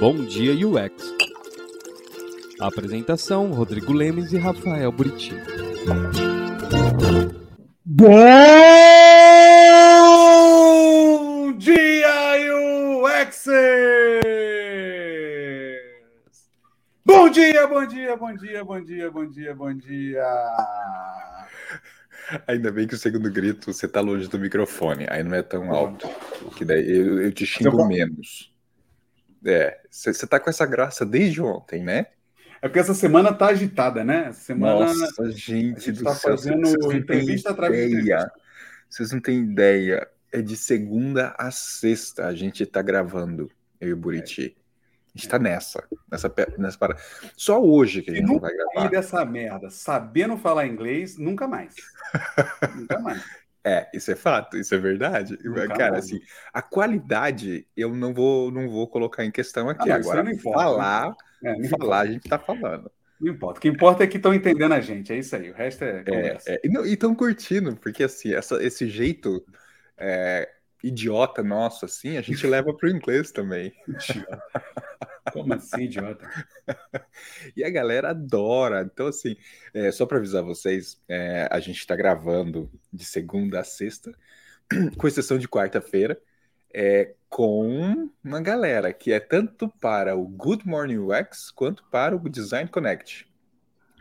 [0.00, 1.14] Bom Dia UX.
[2.58, 5.34] Apresentação: Rodrigo Lemes e Rafael Buriti.
[7.84, 8.08] Bom
[11.58, 12.34] dia,
[13.04, 13.44] UXers!
[17.04, 20.24] Bom dia, bom dia, bom dia, bom dia, bom dia, bom dia.
[22.46, 25.70] Ainda bem que o segundo grito você tá longe do microfone, aí não é tão
[25.70, 26.08] alto.
[26.56, 28.49] Que daí eu, eu te xingo menos.
[29.44, 32.06] É, você tá com essa graça desde ontem, né?
[32.62, 34.26] É porque essa semana tá agitada, né?
[34.28, 38.32] Essa semana Nossa, gente, a gente do tá céu, fazendo vocês entrevista atrás de entrevista.
[38.88, 40.06] Vocês não têm ideia.
[40.32, 43.50] É de segunda a sexta a gente tá gravando,
[43.80, 44.56] eu e o Buriti.
[45.12, 47.00] A gente tá nessa, nessa, pe- nessa parada.
[47.36, 48.88] Só hoje que a gente não vai gravar.
[48.88, 51.74] dessa merda sabendo falar inglês, nunca mais.
[52.76, 53.24] nunca mais.
[53.64, 55.38] É, isso é fato, isso é verdade.
[55.44, 56.18] Nunca Cara, assim,
[56.52, 59.88] a qualidade eu não vou, não vou colocar em questão aqui.
[59.88, 62.90] não, isso aí Agora, não importa, falar, É, não, falar, a gente tá falando.
[63.20, 63.58] não importa.
[63.58, 65.12] O que importa é que estão entendendo a gente.
[65.12, 65.50] É isso aí.
[65.50, 66.50] O resto é É, conversa.
[66.52, 69.44] é, e não- e estão curtindo, porque assim, essa- esse jeito
[69.98, 70.50] é,
[70.82, 73.72] idiota nosso, assim, a gente leva pro inglês também.
[75.32, 76.28] Como assim, idiota?
[77.56, 78.82] E a galera adora.
[78.82, 79.36] Então, assim,
[79.74, 84.12] é, só para avisar vocês, é, a gente está gravando de segunda a sexta,
[84.96, 86.20] com exceção de quarta-feira,
[86.72, 92.28] é, com uma galera que é tanto para o Good Morning UX quanto para o
[92.28, 93.28] Design Connect.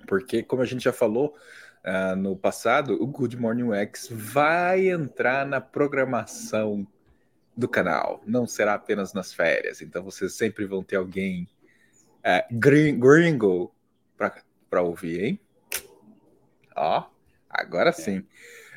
[0.08, 1.36] Porque, como a gente já falou
[1.84, 6.88] ah, no passado, o Good Morning UX vai entrar na programação
[7.56, 9.82] do canal, não será apenas nas férias.
[9.82, 11.48] Então, vocês sempre vão ter alguém
[12.24, 13.74] é, gring- gringo
[14.70, 15.40] para ouvir, hein?
[16.76, 17.06] Ó,
[17.50, 18.26] agora sim.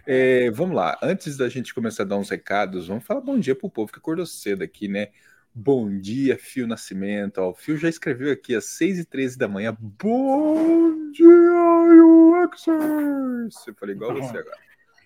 [0.05, 3.55] É, vamos lá, antes da gente começar a dar uns recados, vamos falar bom dia
[3.55, 5.09] pro povo que acordou cedo aqui, né?
[5.55, 7.39] Bom dia, Fio Nascimento.
[7.39, 9.77] Ó, o Fio já escreveu aqui às 6h13 da manhã.
[9.79, 13.67] Bom dia, UXers!
[13.67, 14.59] Eu falei igual você agora.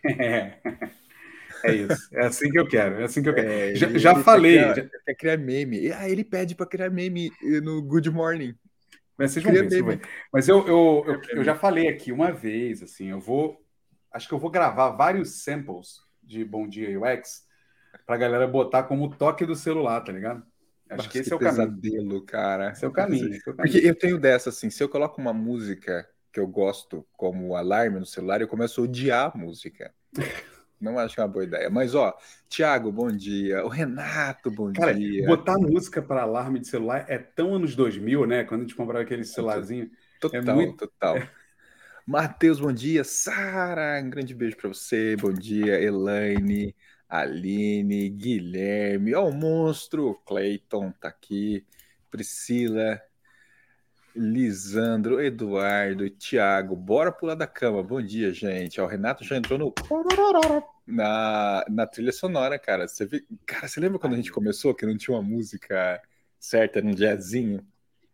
[0.05, 0.59] É.
[1.65, 2.15] É isso.
[2.15, 3.01] É assim que eu quero.
[3.01, 3.49] É assim que eu quero.
[3.49, 5.91] É, Já- já falei, Quer, já- quer criar meme.
[5.91, 8.55] Ah, ele pede para criar meme eh, no Good Morning.
[9.17, 10.03] Mas vocês vão Queria ver, vocês vão meme.
[10.03, 10.09] ver.
[10.31, 13.65] Mas eu, eu, eu, eu já falei aqui uma vez, assim, eu vou.
[14.13, 17.46] Acho que eu vou gravar vários samples de Bom Dia UX
[18.05, 20.43] pra galera botar como toque do celular, tá ligado?
[20.89, 21.57] Acho que esse é o caminho.
[21.81, 22.71] pesadelo, cara.
[22.71, 23.29] Esse é o caminho.
[23.35, 23.89] esse é o Porque caminho.
[23.89, 28.07] eu tenho dessa, assim, se eu coloco uma música que eu gosto como alarme no
[28.07, 29.93] celular, eu começo a odiar a música.
[30.79, 31.71] Não acho que é uma boa ideia.
[31.71, 32.15] Mas, ó,
[32.51, 33.65] Thiago, bom dia.
[33.65, 35.27] O Renato, bom Cara, dia.
[35.27, 38.45] botar música para alarme de celular é tão anos 2000, né?
[38.45, 39.91] Quando a gente comprava aquele celularzinho.
[40.21, 41.17] Total, é muito- total.
[42.07, 43.03] Matheus, bom dia.
[43.05, 45.17] Sara, um grande beijo pra você.
[45.17, 46.75] Bom dia, Elaine,
[47.09, 49.15] Aline, Guilherme.
[49.15, 50.15] Ó, o monstro.
[50.27, 51.65] Clayton tá aqui.
[52.11, 53.01] Priscila,
[54.15, 56.75] Lisandro, Eduardo, Thiago.
[56.75, 57.83] Bora pular da cama.
[57.83, 58.81] Bom dia, gente.
[58.81, 59.75] O Renato já entrou no.
[60.87, 62.89] Na, na trilha sonora, cara.
[62.89, 63.25] Você vê...
[63.45, 66.01] Cara, você lembra quando a gente começou que não tinha uma música
[66.39, 67.67] certa, num jazzinho?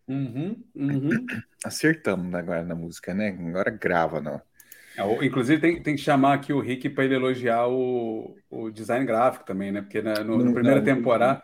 [0.08, 1.26] Uhum, uhum.
[1.64, 3.28] Acertamos agora na música, né?
[3.28, 4.42] Agora grava, não.
[4.96, 9.06] É, Inclusive, tem, tem que chamar aqui o Rick para ele elogiar o, o design
[9.06, 9.80] gráfico também, né?
[9.82, 11.42] Porque na, no, na Não, primeira não, temporada.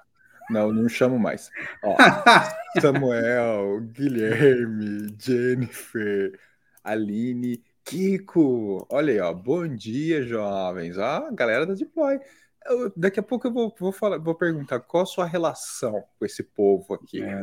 [0.49, 1.51] Não, não chamo mais.
[1.83, 1.97] Ó,
[2.81, 6.39] Samuel, Guilherme, Jennifer,
[6.85, 8.87] Aline, Kiko.
[8.91, 9.33] Olha aí, ó.
[9.35, 10.97] Bom dia, jovens.
[10.99, 12.21] Ó, a galera da Deploy.
[12.69, 16.25] Eu- daqui a pouco eu vou, vou, falar, vou perguntar qual a sua relação com
[16.25, 17.23] esse povo aqui.
[17.23, 17.43] É,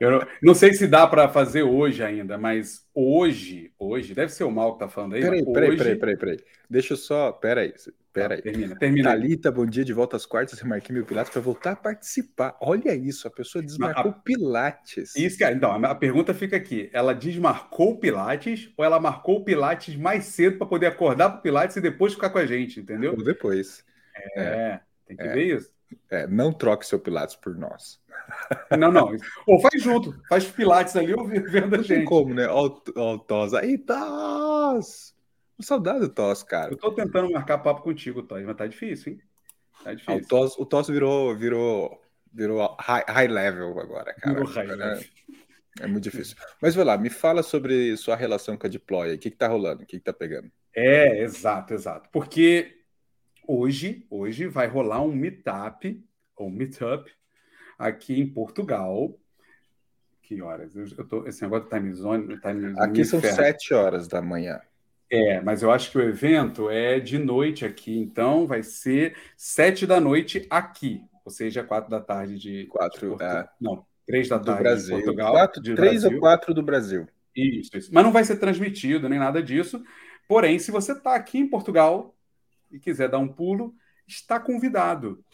[0.00, 4.50] eu não, sei se dá para fazer hoje ainda, mas hoje, hoje, deve ser o
[4.50, 5.22] mal que tá falando aí.
[5.22, 5.78] Peraí, peraí, hoje...
[5.78, 6.38] peraí, peraí, peraí.
[6.68, 7.32] Deixa eu só.
[7.32, 7.72] Peraí,
[8.12, 8.42] peraí.
[8.42, 9.10] Termina, termina.
[9.10, 12.56] Thalita, bom dia, de volta às quartas, remarquei meu Pilates para voltar a participar.
[12.60, 15.16] Olha isso, a pessoa desmarcou Pilates.
[15.16, 15.54] Isso, cara.
[15.54, 20.58] Então, a a pergunta fica aqui: ela desmarcou Pilates ou ela marcou Pilates mais cedo
[20.58, 23.14] para poder acordar para o Pilates e depois ficar com a gente, entendeu?
[23.16, 23.86] Ou depois.
[24.36, 25.32] É, tem que É.
[25.32, 25.70] ver isso.
[26.10, 27.98] É, não troque seu Pilates por nós.
[28.78, 29.10] Não, não.
[29.46, 32.04] Ou faz junto, faz Pilates ali ou vendo a gente.
[32.04, 32.46] como, né?
[32.46, 33.54] Ó, o- Tos.
[33.54, 35.14] Aí, Tos!
[35.60, 36.72] Saudade do Tos, cara.
[36.72, 39.18] Eu tô tentando marcar papo contigo, Toy, mas tá difícil, hein?
[39.82, 40.28] Tá Ah, o, difícil.
[40.28, 42.00] Tos o Tos virou, virou,
[42.32, 44.38] virou high, high level agora, cara.
[44.40, 45.04] Agora level.
[45.80, 46.36] É, muito difícil.
[46.60, 49.14] Mas vai lá, me fala sobre sua relação com a Deploy.
[49.14, 49.82] O que, que tá rolando?
[49.82, 50.50] O que, que tá pegando?
[50.74, 52.08] É, exato, exato.
[52.12, 52.77] Porque
[53.48, 56.04] hoje, hoje vai rolar um meetup,
[56.36, 57.10] ou meetup,
[57.78, 59.18] aqui em Portugal.
[60.22, 60.76] Que horas?
[60.76, 62.38] Eu, eu tô, esse negócio do time zone.
[62.40, 64.60] Time, Aqui são sete horas da manhã.
[65.10, 69.86] É, mas eu acho que o evento é de noite aqui, então vai ser sete
[69.86, 73.48] da noite aqui, ou seja, quatro da tarde de Quatro, de é.
[73.58, 74.98] Não, Três da do tarde Brasil.
[74.98, 75.32] em Portugal.
[75.32, 76.16] Quatro, de três Brasil.
[76.16, 77.06] ou quatro do Brasil.
[77.34, 77.90] Isso, isso.
[77.92, 79.82] Mas não vai ser transmitido nem nada disso.
[80.26, 82.14] Porém, se você está aqui em Portugal
[82.70, 83.74] e quiser dar um pulo,
[84.06, 85.24] está convidado.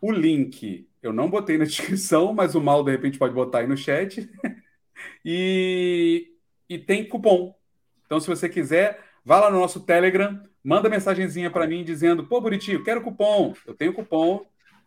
[0.00, 3.66] O link eu não botei na descrição, mas o Mal de repente pode botar aí
[3.66, 4.28] no chat.
[5.24, 6.32] e,
[6.68, 7.54] e tem cupom.
[8.06, 12.42] Então, se você quiser, vá lá no nosso Telegram, manda mensagenzinha para mim dizendo: pô,
[12.68, 13.54] eu quero cupom.
[13.66, 14.46] Eu tenho cupom,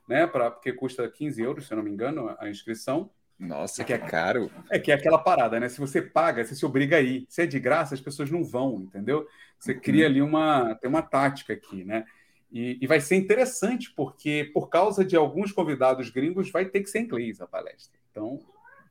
[0.09, 0.25] né?
[0.25, 3.11] Pra, porque custa 15 euros, se eu não me engano, a inscrição.
[3.39, 4.51] Nossa, É que é é- caro.
[4.72, 5.69] É que é aquela parada, né?
[5.69, 7.25] Se você paga, você se obriga a ir.
[7.30, 9.28] Se é de graça, as pessoas não vão, entendeu?
[9.60, 10.75] Você cria ali uma.
[10.75, 12.06] Tem uma tática aqui, né?
[12.51, 16.89] E, e vai ser interessante, porque por causa de alguns convidados gringos, vai ter que
[16.89, 18.00] ser inglês a palestra.
[18.12, 18.39] Então,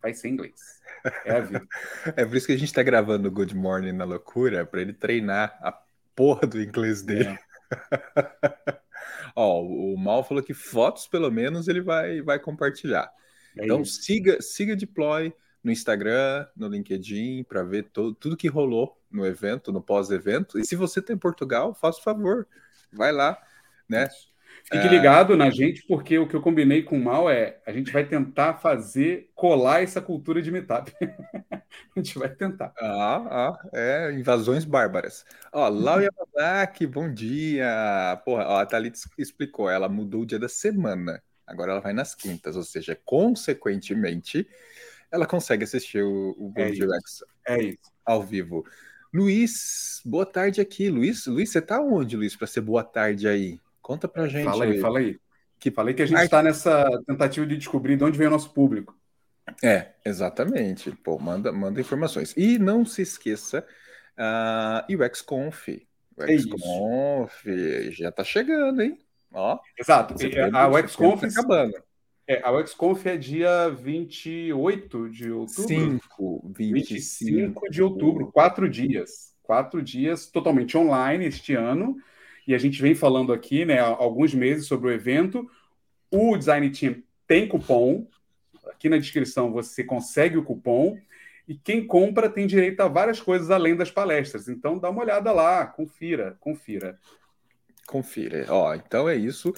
[0.02, 0.80] vai ser inglês.
[1.24, 1.66] É a vida.
[2.16, 4.92] É por isso que a gente tá gravando o Good Morning na loucura, para ele
[4.92, 5.72] treinar a
[6.14, 7.28] porra do inglês dele.
[7.30, 7.38] É,
[9.34, 13.10] Ó, o Mal falou que fotos, pelo menos, ele vai, vai compartilhar.
[13.58, 14.02] É Então isso.
[14.02, 15.32] siga, siga Deploy
[15.62, 20.58] no Instagram, no LinkedIn, para ver tudo que rolou no evento, no pós-evento.
[20.58, 22.46] E se você está em Portugal, faça o favor,
[22.92, 23.36] vai lá,
[23.88, 24.08] né?
[24.70, 24.88] Fique É.
[24.88, 28.06] ligado na gente, porque o que eu combinei com o Mal é a gente vai
[28.06, 30.92] tentar fazer colar essa cultura de meetup.
[31.96, 32.74] a gente vai tentar.
[32.78, 35.24] Ah, ah, é, invasões bárbaras.
[35.52, 38.20] Ó, Lau Yamazaki, bom dia.
[38.24, 41.22] Porra, ó, a Thalita explicou, ela mudou o dia da semana.
[41.46, 44.48] Agora ela vai nas quintas, ou seja, consequentemente,
[45.10, 46.70] ela consegue assistir o, o Bom É.
[46.70, 48.64] Rex É ao vivo.
[49.12, 50.90] Luiz, boa tarde aqui.
[50.90, 53.60] Luiz, Luiz, você tá onde, Luiz, para ser boa tarde aí?
[53.80, 54.44] Conta pra gente.
[54.44, 55.18] Fala aí, fala aí.
[55.58, 58.52] Que- Falei que a gente está nessa tentativa de descobrir de onde vem o nosso
[58.52, 58.94] público.
[59.62, 60.90] É, exatamente.
[60.90, 62.34] Pô, manda, manda informações.
[62.36, 63.64] E não se esqueça,
[64.18, 65.68] uh, UXConf.
[66.16, 66.48] O É isso.
[66.52, 67.44] UXConf
[67.92, 68.98] já tá chegando, hein?
[69.38, 70.18] Ó, Exato.
[70.18, 71.74] Setembro- A UXConf tá acabando.
[72.26, 75.68] é, a UXConf é dia 28 de outubro.
[75.68, 76.74] 5, 25.
[76.74, 79.34] 25 de outubro, quatro dias.
[79.42, 81.96] Quatro dias totalmente online este ano.
[82.48, 85.48] E a gente vem falando aqui, né, há alguns meses sobre o evento.
[86.10, 88.06] O Design Team tem cupom.
[88.68, 90.96] Aqui na descrição você consegue o cupom.
[91.48, 94.48] E quem compra tem direito a várias coisas além das palestras.
[94.48, 96.98] Então dá uma olhada lá, confira, confira.
[97.86, 98.46] Confira.
[98.48, 99.52] Ó, então é isso.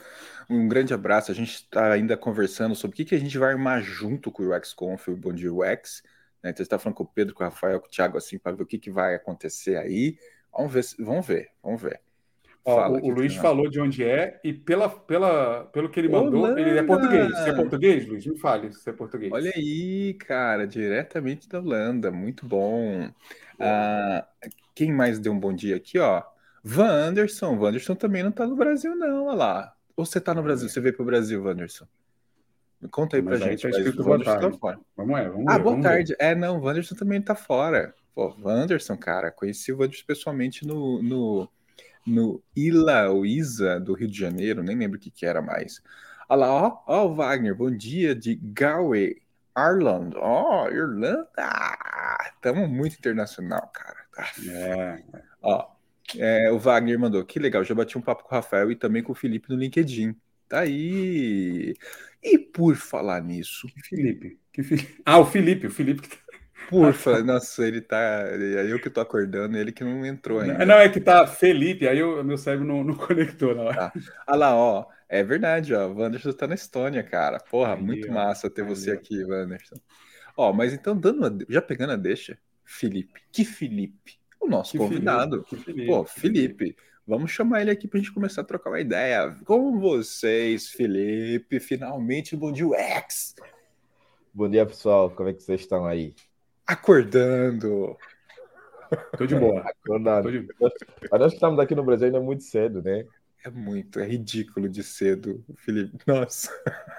[0.48, 1.30] Um grande abraço.
[1.30, 4.42] A gente está ainda conversando sobre o que, que a gente vai armar junto com
[4.42, 6.02] o UXConf e o Bom Dia UX.
[6.42, 6.50] Né?
[6.50, 8.56] Então, você está falando com o Pedro, com o Rafael, com o Thiago, assim, para
[8.56, 10.16] ver o que, que vai acontecer aí.
[10.52, 12.00] Vamos ver, vamos ver, vamos ver.
[12.64, 16.08] Ó, o, o Luiz que- falou de onde é, e pela, pela, pelo que ele
[16.08, 16.60] mandou, Holanda!
[16.60, 17.28] ele é português.
[17.30, 18.26] Você é português, Luiz?
[18.26, 19.32] Me fale se você é português.
[19.32, 23.08] Olha aí, cara, diretamente da Holanda, muito bom.
[23.58, 24.26] Ah,
[24.74, 26.22] quem mais deu um bom dia aqui, ó?
[26.70, 27.56] Van Anderson.
[27.58, 29.74] Van Anderson também não tá no Brasil, não, olha lá.
[29.96, 30.68] Ou você tá no Brasil?
[30.68, 31.86] Você veio pro Brasil, Van Anderson?
[32.80, 33.62] Me conta aí Mas pra gente.
[33.62, 34.58] tá escrito o boa tá tarde.
[34.58, 34.78] fora.
[34.96, 35.90] Vamos é, vamos Ah, ver, boa vamos ver.
[35.90, 36.16] tarde.
[36.18, 37.94] É, não, o Wanderson também tá fora.
[38.14, 41.48] Pô, Wanderson, cara, conheci o Wanderson pessoalmente no, no,
[42.06, 45.82] no Ila ou Isa do Rio de Janeiro, nem lembro o que que era mais.
[46.28, 49.16] Olha lá, ó, ó o Wagner, bom dia de Galway,
[49.56, 50.14] Ireland.
[50.16, 51.28] Ó, Irlanda.
[52.40, 53.96] Tamo muito internacional, cara.
[54.48, 55.02] É,
[55.42, 55.66] Ó,
[56.16, 59.02] é, o Wagner mandou, que legal, já bati um papo com o Rafael e também
[59.02, 60.14] com o Felipe no LinkedIn.
[60.48, 61.74] Tá aí.
[62.22, 64.38] E por falar nisso, que Felipe.
[64.52, 66.02] Que Fi- Ah, o Felipe, o Felipe.
[66.02, 66.22] que tá-
[66.68, 67.22] Por fa...
[67.22, 67.96] Nossa, ele tá.
[68.28, 70.66] É eu que tô acordando, ele que não entrou ainda.
[70.66, 73.92] Não, é que tá Felipe, aí o meu cérebro não, não conectou na hora.
[74.26, 74.86] Olha lá, ó.
[75.08, 75.88] É verdade, ó.
[75.88, 77.38] O Wanderson tá na Estônia, cara.
[77.40, 78.12] Porra, Aí, muito ó.
[78.12, 78.94] massa ter Aí, você ó.
[78.94, 79.76] aqui, Wanderson.
[80.36, 81.38] Ó, mas então, dando uma...
[81.48, 83.22] já pegando a deixa, Felipe.
[83.32, 84.17] Que Felipe?
[84.40, 85.44] O nosso Que convidado.
[85.44, 85.86] Felipe, Felipe.
[85.86, 86.76] Pô, Felipe.
[87.06, 89.34] Vamos chamar ele aqui pra gente começar a trocar uma ideia.
[89.44, 91.58] Com vocês, Felipe.
[91.58, 93.34] Finalmente, bom dia, UX.
[94.32, 95.10] Bom dia, pessoal.
[95.10, 96.14] Como é que vocês estão aí?
[96.66, 97.96] Acordando.
[99.16, 99.62] Tô de boa.
[99.84, 100.30] Tô Acordado.
[100.30, 100.46] de...
[101.10, 103.06] Mas nós que estamos aqui no Brasil ainda é muito cedo, né?
[103.44, 105.96] É muito, é ridículo de cedo, Felipe.
[106.06, 106.50] Nossa.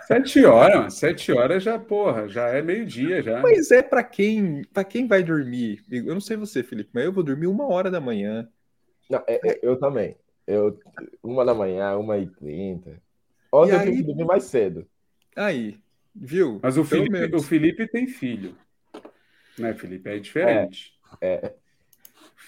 [0.08, 3.42] Sete horas, sete horas já, porra, já é meio-dia já.
[3.42, 5.84] Mas é pra quem, para quem vai dormir.
[5.92, 8.50] Eu não sei você, Felipe, mas eu vou dormir uma hora da manhã.
[9.10, 10.16] Não, é- é- eu também.
[10.48, 10.80] Eu,
[11.22, 13.02] uma da manhã, uma e trinta.
[13.52, 13.98] Ontem E eu aí?
[13.98, 14.88] que dormir mais cedo.
[15.36, 15.78] Aí,
[16.16, 16.60] viu?
[16.64, 18.56] Mas o Felipe, o Felipe tem filho.
[19.58, 20.10] Né, Felipe?
[20.10, 20.94] É diferente.
[21.22, 21.54] É,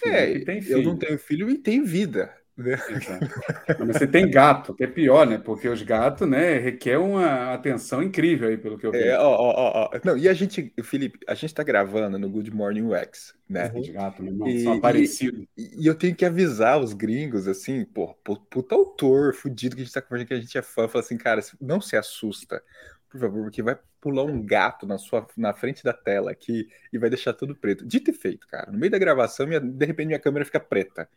[0.04, 2.34] É, tem eu não tenho filho e tenho vida.
[2.56, 5.38] Não, Mas você tem gato, que é pior, né?
[5.38, 8.98] Porque os gatos, né, requer uma atenção incrível aí, pelo que eu vi.
[8.98, 10.00] É, ó, ó, ó.
[10.04, 13.70] Não, e a gente, Felipe, a gente tá gravando no Good Morning UX, né?
[13.72, 13.80] Uhum.
[13.80, 15.46] Os gatos, meu irmão, E- são aparecidos.
[15.56, 19.82] E, e eu tenho que avisar os gringos, assim, pô, pu- puta autor fudido que
[19.82, 22.62] a gente tá conversando, que a gente é fã, fala assim, cara, não se assusta,
[23.10, 26.98] por favor, porque vai pular um gato na sua na frente da tela aqui e
[26.98, 27.86] vai deixar tudo preto.
[27.86, 28.70] Dito e feito, cara.
[28.72, 31.08] No meio da gravação, minha, de repente minha câmera fica preta.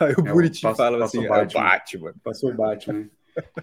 [0.00, 2.14] Aí o É, Buriti passa- fala passa assim: o é o Batman." Batman.
[2.24, 3.08] Passou o Batman.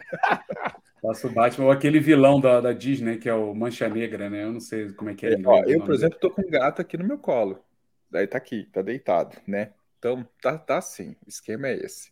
[1.02, 4.44] Passa o Batman, ou aquele vilão da, da Disney, que é o Mancha Negra, né?
[4.44, 5.34] Eu não sei como é que é.
[5.36, 7.64] em Ó, eu, por exemplo, tô com um gato aqui no meu colo.
[8.12, 9.72] Daí tá aqui, tá deitado, né?
[9.98, 12.12] Então, tá, tá assim, o esquema é esse.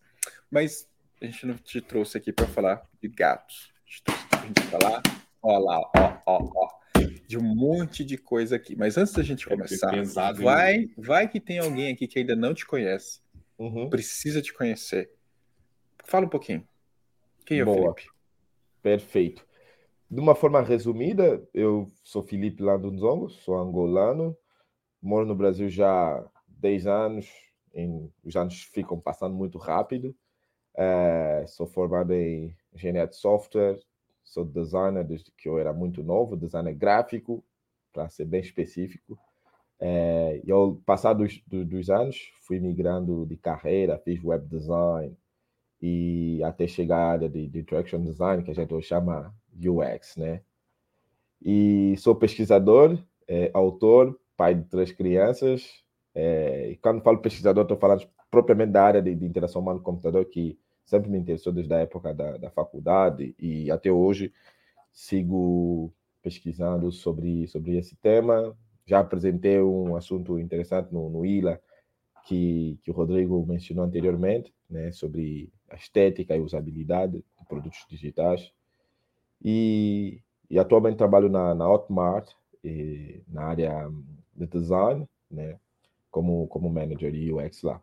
[0.49, 0.87] Mas
[1.21, 3.73] a gente não te trouxe aqui para falar de gatos.
[3.85, 5.03] A gente trouxe pra gente falar,
[5.41, 6.69] ó lá, ó, ó, ó,
[7.27, 8.73] de um monte de coisa aqui.
[8.73, 10.45] Mas antes da gente É começar, pesado, hein?
[10.45, 13.19] vai, vai que tem alguém aqui que ainda não te conhece,
[13.57, 13.89] Uhum.
[13.89, 15.11] precisa te conhecer.
[16.03, 16.67] Fala um pouquinho.
[17.45, 17.73] Quem é o.
[17.73, 18.11] Felipe?
[18.81, 19.45] Perfeito.
[20.09, 24.37] De uma forma resumida, eu sou Felipe Landunzongo, sou angolano,
[25.01, 27.29] moro no Brasil já há 10 anos,
[27.73, 30.15] em- os anos ficam passando muito rápido.
[30.77, 33.79] Eh, sou formado em engenharia de software,
[34.23, 37.43] sou designer desde que eu era muito novo, designer gráfico,
[37.91, 39.19] para ser bem específico.
[39.79, 45.15] Eh, e ao passar dos, do- dos anos, fui migrando de carreira, fiz web design,
[45.81, 50.41] e até chegar à área de, de interaction design, que a gente chama UX, né?
[51.41, 55.83] E sou pesquisador, eh, autor, pai de três crianças.
[56.15, 60.57] eh, e quando falo pesquisador, estou falando propriamente da área de, de interação humano-computador, que
[60.85, 64.33] sempre me interessou desde a época da, da faculdade e até hoje
[64.93, 68.55] sigo pesquisando sobre, sobre esse tema.
[68.87, 71.61] Já apresentei um assunto interessante no, no ILA,
[72.25, 78.51] que, que o Rodrigo mencionou anteriormente, né, sobre a estética e usabilidade de produtos digitais.
[79.43, 82.31] E, e atualmente trabalho na, na Hotmart,
[82.63, 83.91] eh, na área
[84.33, 85.59] de design, né,
[86.09, 87.81] como, como manager de UX lá.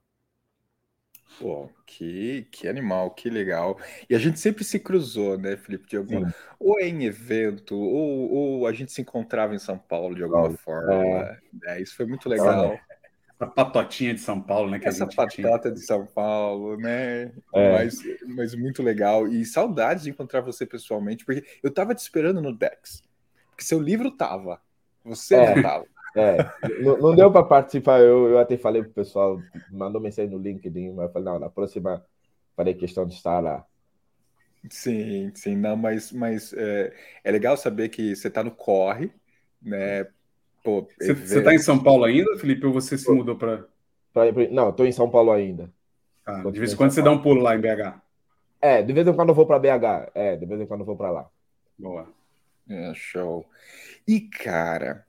[1.38, 3.78] Pô, que, que animal, que legal.
[4.09, 6.35] E a gente sempre se cruzou, né, Felipe, de alguma, Sim.
[6.61, 10.43] ou é em evento, ou, ou a gente se encontrava em São Paulo de alguma
[10.43, 11.38] Paulo, forma.
[11.52, 11.81] né?
[11.81, 12.78] Isso foi muito legal.
[13.40, 14.78] A patotinha de São Paulo, né?
[14.78, 15.49] Que Essa a gente tinha.
[15.49, 17.33] patata de São Paulo, né?
[17.52, 17.73] É.
[17.73, 19.26] Mas, mas muito legal.
[19.26, 23.02] E saudades de encontrar você pessoalmente, porque eu tava te esperando no Dex.
[23.50, 24.61] Porque seu livro tava,
[25.02, 25.54] você É.
[25.57, 25.87] não tava.
[26.14, 26.37] É,
[26.80, 29.40] não, não deu para participar, eu, eu até falei pro pessoal,
[29.71, 32.04] mandou mensagem no LinkedIn, mas eu falei, não, na próxima
[32.56, 33.66] farei questão de estar lá.
[34.71, 36.92] Sim, sim, não, mas, mas é,
[37.23, 39.11] é legal saber que você tá no corre,
[39.61, 40.06] né?
[40.62, 43.66] Pô, Você, você tá em São Paulo ainda, Felipe, ou você se mudou para.
[44.50, 45.71] Não, estou em São Paulo ainda.
[46.25, 48.00] Ah, de vez em quando você dá um pulo lá em BH.
[48.62, 50.87] É, de vez em quando eu vou para BH, é, de vez em quando eu
[50.87, 51.28] vou para lá.
[51.78, 52.09] Boa.
[52.66, 53.44] É, show.
[54.09, 55.06] E, cara,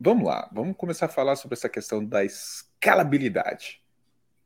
[0.00, 3.82] vamos lá, vamos começar a falar sobre essa questão da escalabilidade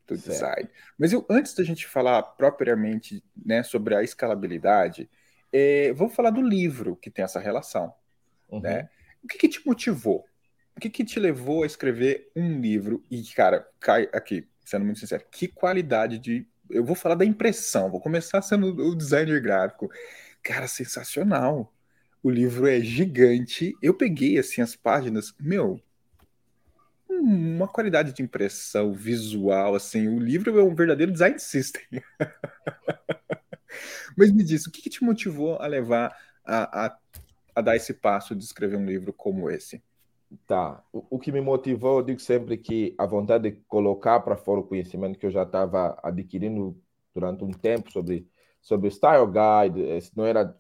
[0.07, 0.31] do Certo.
[0.33, 0.71] design.
[0.99, 5.09] Mas eu, antes da gente falar propriamente, né, sobre a escalabilidade,
[5.53, 7.95] é, vamos falar do livro que tem essa relação,
[8.51, 8.61] Uhum.
[8.61, 8.89] né?
[9.23, 10.27] O que, que te motivou?
[10.77, 13.03] O que, que te levou a escrever um livro?
[13.11, 16.47] E, cara, cai aqui, sendo muito sincero, que qualidade de.
[16.69, 19.91] Eu vou falar da impressão, vou começar sendo o designer gráfico.
[20.43, 21.74] Cara, sensacional.
[22.25, 23.77] O livro é gigante.
[23.83, 25.79] Eu peguei assim as páginas, meu,
[27.07, 30.09] uma qualidade de impressão visual, assim.
[30.09, 31.83] O livro é um verdadeiro design system.
[34.17, 36.99] Mas me diz, o que, que te motivou a levar a, a,
[37.57, 39.83] a dar esse passo de escrever um livro como esse?
[40.47, 40.83] Tá.
[40.91, 44.61] O, o que me motivou, eu digo sempre que a vontade de colocar para fora
[44.61, 46.75] o conhecimento que eu já estava adquirindo
[47.15, 48.27] durante um tempo sobre,
[48.63, 50.57] sobre Style Guide, não era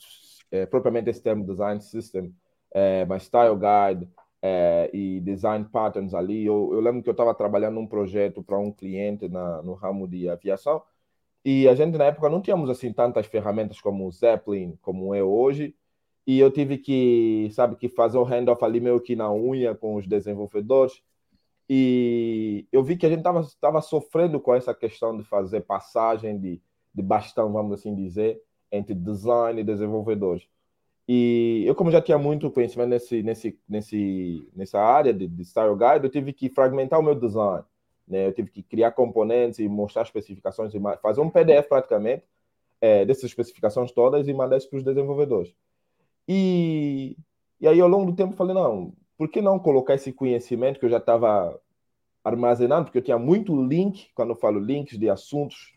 [0.54, 2.32] é, propriamente esse termo Design System,
[2.72, 4.08] é, mas Style Guide
[4.40, 6.46] é, e Design Patterns ali.
[6.46, 10.06] Eu, eu lembro que eu estava trabalhando num projeto para um cliente na, no ramo
[10.06, 10.80] de aviação
[11.44, 15.22] e a gente na época não tínhamos assim tantas ferramentas como o Zeppelin, como é
[15.22, 15.74] hoje,
[16.26, 19.96] e eu tive que, sabe, que fazer o handoff ali meio que na unha com
[19.96, 21.02] os desenvolvedores.
[21.68, 26.38] E eu vi que a gente estava tava sofrendo com essa questão de fazer passagem
[26.38, 26.62] de,
[26.94, 28.40] de bastão, vamos assim dizer,
[28.76, 30.46] entre design e desenvolvedores.
[31.06, 35.76] E eu, como já tinha muito conhecimento nesse, nesse, nesse, nessa área de, de Style
[35.76, 37.62] Guide, eu tive que fragmentar o meu design.
[38.08, 38.26] Né?
[38.26, 42.24] Eu tive que criar componentes e mostrar especificações, e fazer um PDF praticamente
[42.80, 45.54] é, dessas especificações todas e mandar isso para os desenvolvedores.
[46.26, 47.16] E,
[47.60, 50.86] e aí, ao longo do tempo, falei: não, por que não colocar esse conhecimento que
[50.86, 51.60] eu já estava
[52.22, 52.86] armazenando?
[52.86, 55.74] Porque eu tinha muito link, quando eu falo links de assuntos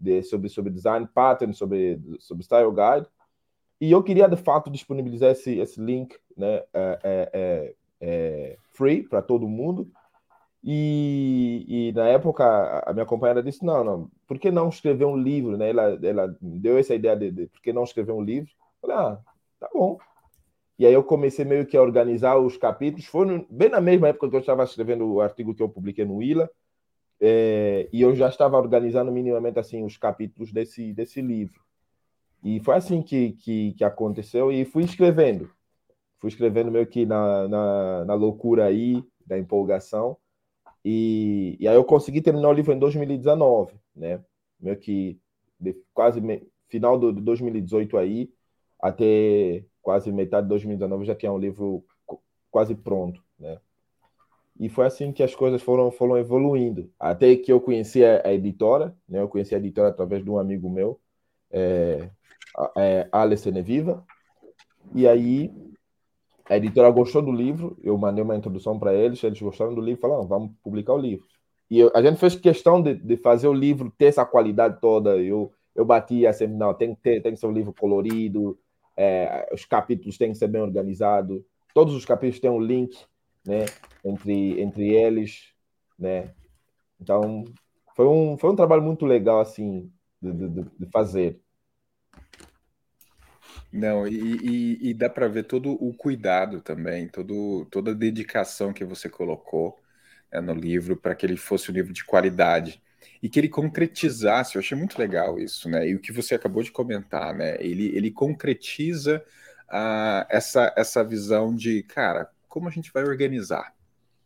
[0.00, 3.06] de, sobre, sobre design pattern, sobre, sobre style guide.
[3.80, 9.02] E eu queria, de fato, disponibilizar esse, esse link né, é, é, é, é, free
[9.02, 9.90] para todo mundo.
[10.62, 12.44] E, e, na época
[12.86, 15.56] a minha companheira disse: Não, não, por que não escrever um livro?
[15.56, 15.70] Né?
[15.70, 18.50] Ela, ela deu essa ideia de, de por que não escrever um livro.
[18.82, 19.18] Eu falei: Ah,
[19.58, 19.98] tá bom.
[20.78, 23.06] E aí eu comecei meio que a organizar os capítulos.
[23.06, 26.16] Foi bem na mesma época que eu estava escrevendo o artigo que eu publiquei no
[26.16, 26.50] Willa.
[27.20, 31.60] É, e eu já estava organizando minimamente assim os capítulos desse, desse livro.
[32.42, 35.50] E foi assim que, que, que aconteceu e fui escrevendo.
[36.18, 40.16] Fui escrevendo meio que na, na, na loucura aí, da empolgação.
[40.84, 44.24] E, e aí eu consegui terminar o livro em 2019, né?
[44.58, 45.20] Meio que
[45.58, 48.32] de, quase me, final do, de 2018 aí,
[48.80, 51.84] até quase metade de 2019 já tinha um livro
[52.50, 53.22] quase pronto?
[54.60, 56.92] E foi assim que as coisas foram, foram evoluindo.
[57.00, 59.18] Até que eu conheci a, a editora, né?
[59.22, 61.00] Eu conheci a editora através de um amigo meu,
[61.50, 62.10] é,
[62.76, 63.08] é,
[63.50, 64.04] Neviva.
[64.94, 65.50] E aí
[66.46, 70.02] a editora gostou do livro, eu mandei uma introdução para eles, eles gostaram do livro
[70.02, 71.24] falaram, vamos publicar o livro.
[71.70, 75.16] E eu, a gente fez questão de, de, fazer o livro ter essa qualidade toda.
[75.16, 78.58] Eu, eu batia sempre, não, tem que, ter, tem que ser um livro colorido,
[78.94, 81.40] é, os capítulos têm que ser bem organizados,
[81.72, 82.94] todos os capítulos têm um link
[83.44, 83.66] né,
[84.04, 85.52] entre, entre eles,
[85.98, 86.34] né?
[87.00, 87.44] Então,
[87.96, 91.40] foi um, foi um trabalho muito legal, assim, de, de, de fazer.
[93.72, 98.72] Não, e, e, e dá para ver todo o cuidado também, todo, toda a dedicação
[98.72, 99.78] que você colocou
[100.32, 102.82] né, no livro para que ele fosse um livro de qualidade
[103.22, 104.56] e que ele concretizasse.
[104.56, 105.88] Eu achei muito legal isso, né?
[105.88, 107.56] E o que você acabou de comentar, né?
[107.60, 109.24] Ele, ele concretiza
[109.68, 113.74] uh, essa, essa visão de, cara, como a gente vai organizar?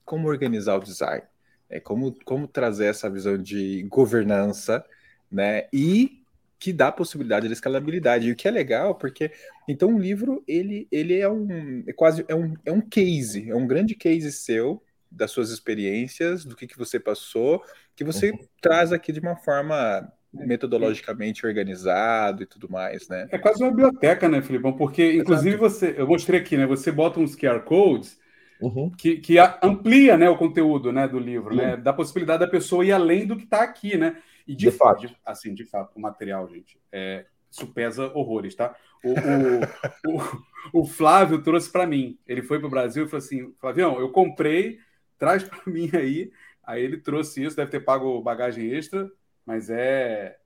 [0.05, 1.23] Como organizar o design?
[1.69, 4.85] É, como, como trazer essa visão de governança,
[5.31, 5.69] né?
[5.73, 6.25] E
[6.59, 8.27] que dá a possibilidade de escalabilidade.
[8.27, 9.31] E o que é legal, porque
[9.69, 13.55] então o livro ele, ele é um é quase é um, é um case, é
[13.55, 17.63] um grande case seu das suas experiências, do que, que você passou,
[17.95, 18.39] que você uhum.
[18.61, 23.29] traz aqui de uma forma metodologicamente organizado e tudo mais, né?
[23.31, 24.73] É quase uma biblioteca, né, Filipão?
[24.73, 25.71] Porque, inclusive, Exato.
[25.71, 26.67] você, eu mostrei aqui, né?
[26.67, 28.19] Você bota uns QR codes
[28.61, 28.91] uhum.
[28.91, 31.77] que, que amplia né, o conteúdo né, do livro, né?
[31.77, 34.17] Dá possibilidade da pessoa ir além do que está aqui, né?
[34.47, 38.55] E de, de fato, de, assim, de fato, o material, gente, é, isso pesa horrores,
[38.55, 38.75] tá?
[39.03, 40.13] O, o,
[40.73, 42.19] o, o Flávio trouxe para mim.
[42.27, 44.79] Ele foi para o Brasil e falou assim: Flavião, eu comprei,
[45.19, 46.31] traz para mim aí.
[46.63, 49.11] Aí ele trouxe isso, deve ter pago bagagem extra,
[49.47, 50.37] mas é,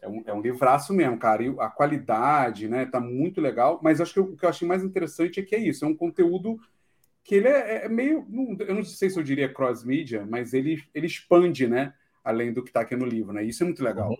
[0.00, 1.42] é, um, é um livraço mesmo, cara.
[1.42, 3.80] E a qualidade, né, tá muito legal.
[3.82, 5.96] Mas acho que o que eu achei mais interessante é que é isso: é um
[5.96, 6.58] conteúdo
[7.22, 8.26] que ele é, é meio.
[8.60, 11.92] Eu não sei se eu diria cross-mídia, mas ele, ele expande, né?
[12.28, 13.42] além do que está aqui no livro, né?
[13.42, 14.10] Isso é muito legal.
[14.10, 14.16] Uhum.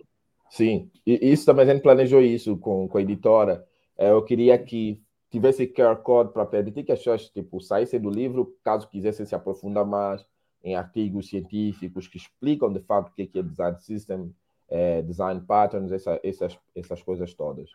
[0.49, 3.63] Sim, e isso também a gente planejou isso com, com a editora.
[3.95, 4.99] É, eu queria que
[5.29, 9.35] tivesse QR Code para permitir que as pessoas tipo, saíssem do livro, caso quisessem se
[9.35, 10.25] aprofundar mais
[10.63, 14.35] em artigos científicos que explicam de fato o que é design system,
[14.69, 17.69] é, design patterns, essa, essas, essas coisas todas.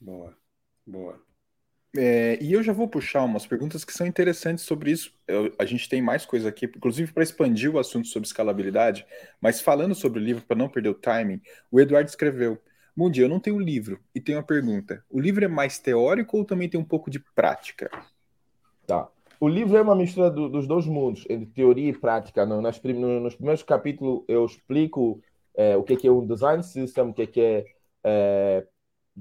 [0.00, 0.36] Boa,
[0.86, 1.20] boa.
[1.96, 5.14] É, e eu já vou puxar umas perguntas que são interessantes sobre isso.
[5.26, 9.06] Eu, a gente tem mais coisa aqui, inclusive para expandir o assunto sobre escalabilidade,
[9.40, 11.40] mas falando sobre o livro, para não perder o timing,
[11.70, 12.60] o Eduardo escreveu:
[12.94, 15.04] Mundi, eu não tenho livro e tenho uma pergunta.
[15.08, 17.90] O livro é mais teórico ou também tem um pouco de prática?
[18.86, 19.08] Tá.
[19.40, 22.46] O livro é uma mistura do, dos dois mundos, entre teoria e prática.
[22.46, 25.20] No, nas, no, nos primeiros capítulos eu explico
[25.54, 27.64] é, o que é, que é um design system, o que é, que é,
[28.04, 28.66] é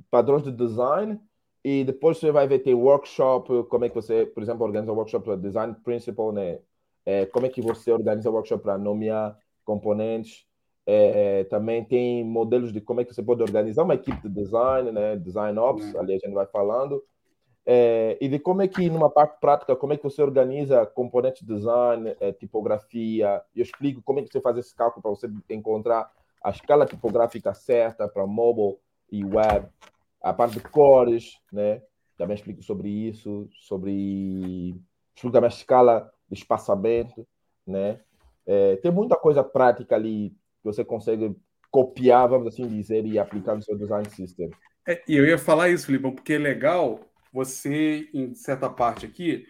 [0.10, 1.20] padrões de design
[1.64, 4.96] e depois você vai ver ter workshop, como é que você, por exemplo, organiza um
[4.96, 6.60] workshop para design principle, né?
[7.06, 10.46] É, como é que você organiza um workshop para nomear componentes.
[10.86, 14.92] É, também tem modelos de como é que você pode organizar uma equipe de design,
[14.92, 15.16] né?
[15.16, 16.00] Design Ops, uhum.
[16.00, 17.04] ali a gente vai falando.
[17.66, 21.46] É, e de como é que, numa parte prática, como é que você organiza componentes
[21.46, 23.42] de design, é, tipografia.
[23.56, 26.12] Eu explico como é que você faz esse cálculo para você encontrar
[26.44, 28.78] a escala tipográfica certa para mobile
[29.12, 29.68] e web
[30.22, 31.82] a parte de cores, né?
[32.18, 34.76] Também explico sobre isso, sobre
[35.16, 37.28] explico também a escala de espaçamento,
[37.66, 38.00] né?
[38.46, 41.36] É, tem muita coisa prática ali que você consegue
[41.72, 44.50] copiar, vamos assim dizer, e aplicar no seu design system.
[44.88, 47.00] É, e eu ia falar isso, Filipão, porque é legal
[47.36, 49.46] você, em certa parte aqui,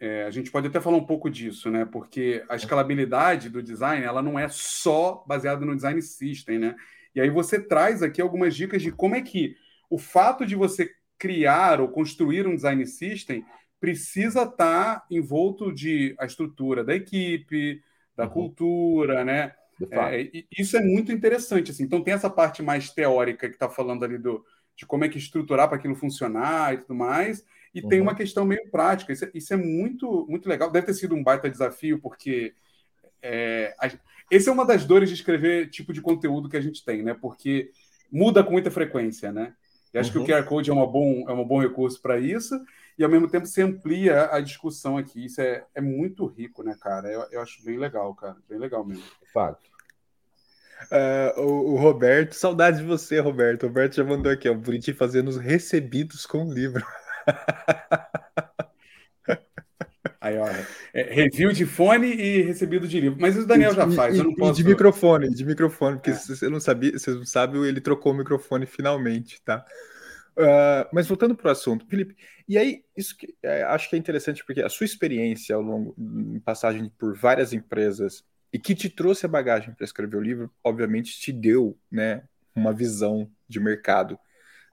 [0.00, 1.84] é, a gente pode até falar um pouco disso, né?
[1.84, 6.74] Porque a escalabilidade do design, ela não é só baseada no design system, né?
[7.14, 9.54] E aí você traz aqui algumas dicas de como é que
[9.90, 13.44] o fato de você criar ou construir um design system
[13.78, 17.82] precisa estar envolto de a estrutura da equipe,
[18.16, 18.30] da uhum.
[18.30, 19.52] cultura, né?
[19.90, 21.72] É, isso é muito interessante.
[21.72, 21.84] Assim.
[21.84, 24.42] Então tem essa parte mais teórica que está falando ali do,
[24.78, 27.44] de como é que estruturar para aquilo funcionar e tudo mais.
[27.74, 27.88] E uhum.
[27.88, 29.12] tem uma questão meio prática.
[29.12, 30.70] Isso, é, isso, é muito, muito legal.
[30.70, 32.54] Deve ter sido um baita desafio, porque
[33.20, 33.90] é, a,
[34.30, 37.12] esse é uma das dores de escrever tipo de conteúdo que a gente tem, né?
[37.12, 37.72] Porque
[38.10, 39.52] muda com muita frequência, né?
[39.92, 40.24] E acho Uhum.
[40.24, 42.54] que o QR Code é, uma bom, é um bom recurso para isso,
[42.96, 45.24] e ao mesmo tempo você amplia a discussão aqui.
[45.24, 47.08] Isso é, é muito rico, né, cara?
[47.10, 48.36] Eu, eu acho bem legal, cara.
[48.48, 49.02] Bem legal mesmo.
[49.32, 49.68] Fato.
[50.90, 53.64] Ah, o, o Roberto, saudade de você, Roberto.
[53.64, 56.84] O Roberto já mandou aqui, ó, o Buriti fazendo os recebidos com o livro.
[60.20, 60.46] Aí, ó,
[60.92, 63.18] é, review de fone e recebido de livro.
[63.20, 64.54] Mas isso o Daniel já faz, e, eu não posso.
[64.54, 66.14] de microfone, de microfone, porque É.
[66.14, 69.64] você não sabia, vocês não sabem, ele trocou o microfone finalmente, tá?
[70.36, 72.16] Ah, mas voltando para o assunto, Felipe,
[72.48, 75.94] e aí, isso que é, acho que é interessante, porque a sua experiência ao longo,
[75.98, 80.50] em passagem por várias empresas, e que te trouxe a bagagem para escrever o livro,
[80.64, 82.22] obviamente te deu, né,
[82.54, 84.18] uma visão de mercado,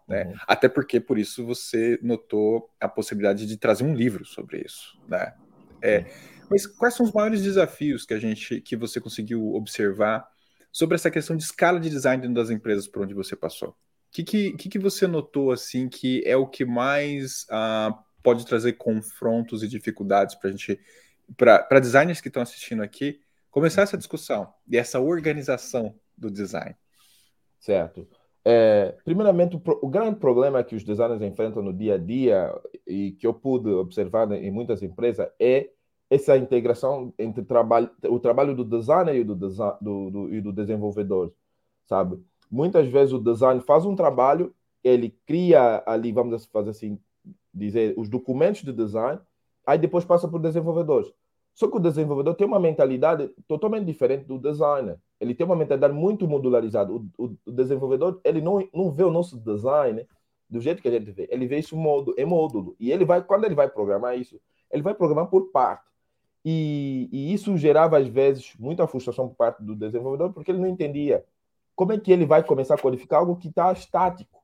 [0.07, 0.25] né?
[0.25, 0.35] Uhum.
[0.47, 5.33] Até porque por isso você notou a possibilidade de trazer um livro sobre isso, né?
[5.81, 6.05] É,
[6.49, 10.27] mas quais são os maiores desafios que a gente, que você conseguiu observar
[10.71, 13.69] sobre essa questão de escala de design dentro das empresas por onde você passou?
[13.69, 13.75] O
[14.11, 18.73] que, que, que, que você notou assim que é o que mais ah, pode trazer
[18.73, 20.79] confrontos e dificuldades para a gente,
[21.35, 23.19] para designers que estão assistindo aqui,
[23.55, 26.75] começar essa discussão e essa organização do design?
[27.57, 28.05] Certo.
[28.43, 32.53] É, primeiramente, o, o grande problema que os designers enfrentam no dia a dia
[32.85, 35.69] e que eu pude observar em muitas empresas é
[36.09, 40.51] essa integração entre trabalho, o trabalho do designer e do, desi- do, do, e do
[40.51, 41.33] desenvolvedor,
[41.85, 42.21] sabe?
[42.51, 46.99] Muitas vezes o design faz um trabalho, ele cria ali, vamos fazer assim,
[47.53, 49.17] dizer, os documentos de design,
[49.65, 51.09] aí depois passa para o desenvolvedor.
[51.55, 54.99] Só que o desenvolvedor tem uma mentalidade totalmente diferente do designer.
[55.19, 56.91] Ele tem uma mentalidade muito modularizada.
[56.93, 60.05] O, o- o desenvolvedor, ele não, não vê o nosso design
[60.49, 61.27] do jeito que a gente vê.
[61.31, 62.75] Ele vê isso modo, em módulo.
[62.79, 64.39] E ele vai, quando ele vai programar isso,
[64.69, 65.85] ele vai programar por parte.
[66.43, 70.67] E, e isso gerava, às vezes, muita frustração por parte do desenvolvedor, porque ele não
[70.67, 71.23] entendia
[71.75, 74.43] como é que ele vai começar a codificar algo que está estático,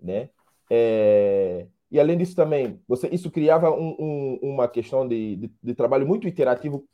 [0.00, 0.28] né?
[0.68, 5.74] É, e além disso também, você, isso criava um- um- uma questão de, de, de
[5.74, 6.84] trabalho muito iterativo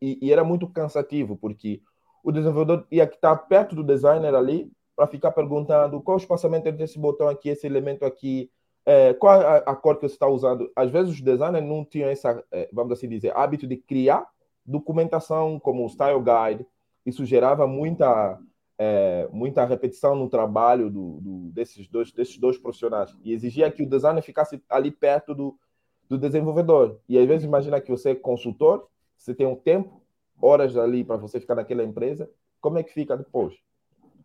[0.00, 1.80] e, e era muito cansativo, porque
[2.22, 6.84] o desenvolvedor ia estar perto do designer ali para ficar perguntando qual o espaçamento entre
[6.84, 8.50] esse botão aqui, esse elemento aqui,
[8.86, 10.70] é, qual a, a cor que você está usando.
[10.76, 14.26] Às vezes os designers não tinham essa, é, vamos assim dizer, hábito de criar
[14.64, 16.66] documentação como o Style Guide.
[17.04, 18.38] Isso gerava muita,
[18.78, 23.82] é, muita repetição no trabalho do, do- desses, dois, desses dois profissionais e exigia que
[23.82, 25.58] o designer ficasse ali perto do,
[26.08, 26.98] do desenvolvedor.
[27.08, 30.02] E às vezes imagina que você é consultor, você tem um tempo,
[30.40, 32.28] horas ali para você ficar naquela empresa,
[32.60, 33.54] como é que fica depois?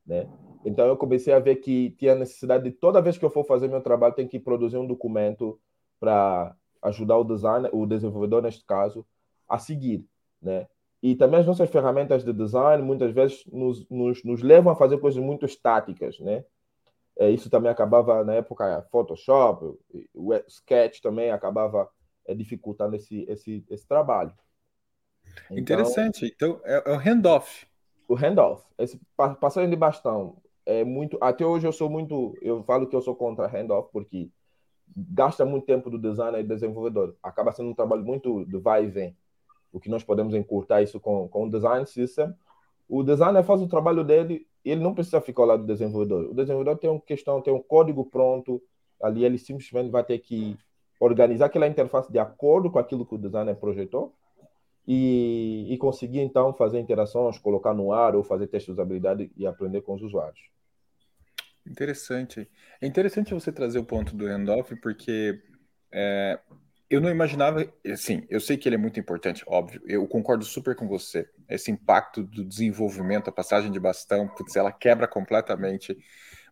[0.06, 0.28] Né?
[0.66, 3.68] Então eu comecei a ver que tinha necessidade de toda vez que eu for fazer
[3.68, 5.60] meu trabalho, tem que produzir um documento
[6.00, 9.06] para ajudar o designer, o desenvolvedor neste caso,
[9.48, 10.06] a seguir,
[10.42, 10.68] né?
[11.02, 15.00] E também as nossas ferramentas de design muitas vezes nos, nos, nos levam a fazer
[15.00, 16.44] coisas muito estáticas, né?
[17.18, 19.78] É, isso também acabava na época Photoshop,
[20.14, 21.90] o Sketch também acabava
[22.26, 24.34] é, dificultando esse, esse, esse trabalho.
[25.50, 26.26] Então, Interessante.
[26.26, 27.66] Então, é, é o handoff.
[28.08, 31.18] o handoff, esse pa- passagem de bastão é muito.
[31.22, 32.38] Até hoje eu sou muito.
[32.42, 34.30] Eu falo que eu sou contra handoff porque
[34.96, 37.18] gasta muito tempo do designer e do desenvolvedor.
[37.24, 39.18] Acaba sendo um trabalho muito de vai e vem.
[39.72, 42.34] O que nós podemos encurtar isso com, com o design system.
[42.88, 46.30] O designer faz o trabalho dele ele não precisa ficar ao lado do desenvolvedor.
[46.32, 48.62] O desenvolvedor tem uma questão, tem um código pronto,
[49.02, 50.58] ali ele simplesmente vai ter que
[51.00, 54.14] organizar aquela interface de acordo com aquilo que o designer projetou
[54.86, 59.48] e, e conseguir então fazer interações, colocar no ar ou fazer teste de usabilidade e
[59.48, 60.40] aprender com os usuários.
[61.66, 62.50] Interessante.
[62.82, 65.42] É interessante você trazer o ponto do handoff, porque
[65.92, 66.40] é,
[66.90, 67.72] eu não imaginava.
[67.92, 69.82] Assim, eu sei que ele é muito importante, óbvio.
[69.86, 71.30] Eu concordo super com você.
[71.50, 75.98] Esse impacto do desenvolvimento, a passagem de bastão, putz, ela quebra completamente.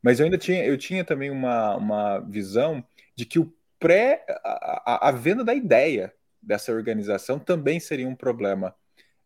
[0.02, 2.84] Mas eu ainda tinha, eu tinha também uma, uma visão
[3.16, 8.76] de que o pré, a, a- venda da ideia dessa organização também seria um problema.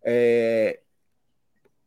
[0.03, 0.81] É,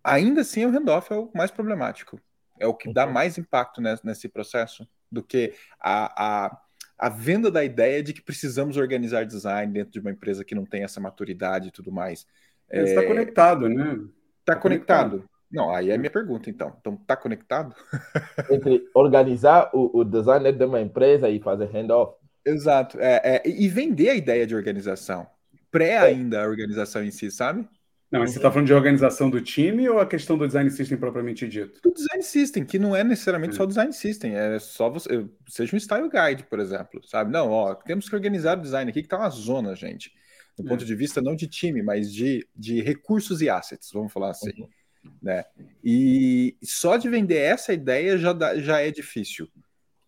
[0.03, 2.21] ainda assim, o handoff é o mais problemático.
[2.61, 3.13] É o que dá Uhum.
[3.13, 6.61] mais impacto nes- nesse processo do que a, a,
[6.99, 10.65] a venda da ideia de que precisamos organizar design dentro de uma empresa que não
[10.65, 12.27] tem essa maturidade e tudo mais.
[12.71, 13.99] Está conectado, né?
[14.45, 15.29] Tá tá conectado?
[15.51, 16.77] Não, aí é a minha pergunta, então.
[16.81, 17.75] Então, tá conectado?
[18.51, 23.01] Entre organizar o, o design de uma empresa e fazer handoff, Exato.
[23.01, 25.27] É, é, e vender a ideia de organização.
[25.71, 27.67] Pré ainda a organização em si, sabe?
[28.15, 30.97] Não, mas você está falando de organização do time ou a questão do design system
[30.97, 31.81] propriamente dito?
[31.83, 33.57] do design system, que não é necessariamente É.
[33.57, 37.33] só design system, é só você, seja um style guide, por exemplo, sabe?
[37.33, 40.13] Não, ó, temos que organizar o design aqui que tá uma zona, gente.
[40.57, 40.69] Do É.
[40.69, 44.53] ponto de vista não de time, mas de, de recursos e assets, vamos falar assim,
[44.61, 45.11] Uhum.
[45.21, 45.45] né?
[45.83, 49.49] E só de vender essa ideia já, dá- já é difícil.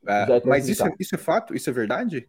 [0.06, 1.52] Ah, mas isso, é, isso é fato?
[1.56, 2.28] Isso é verdade?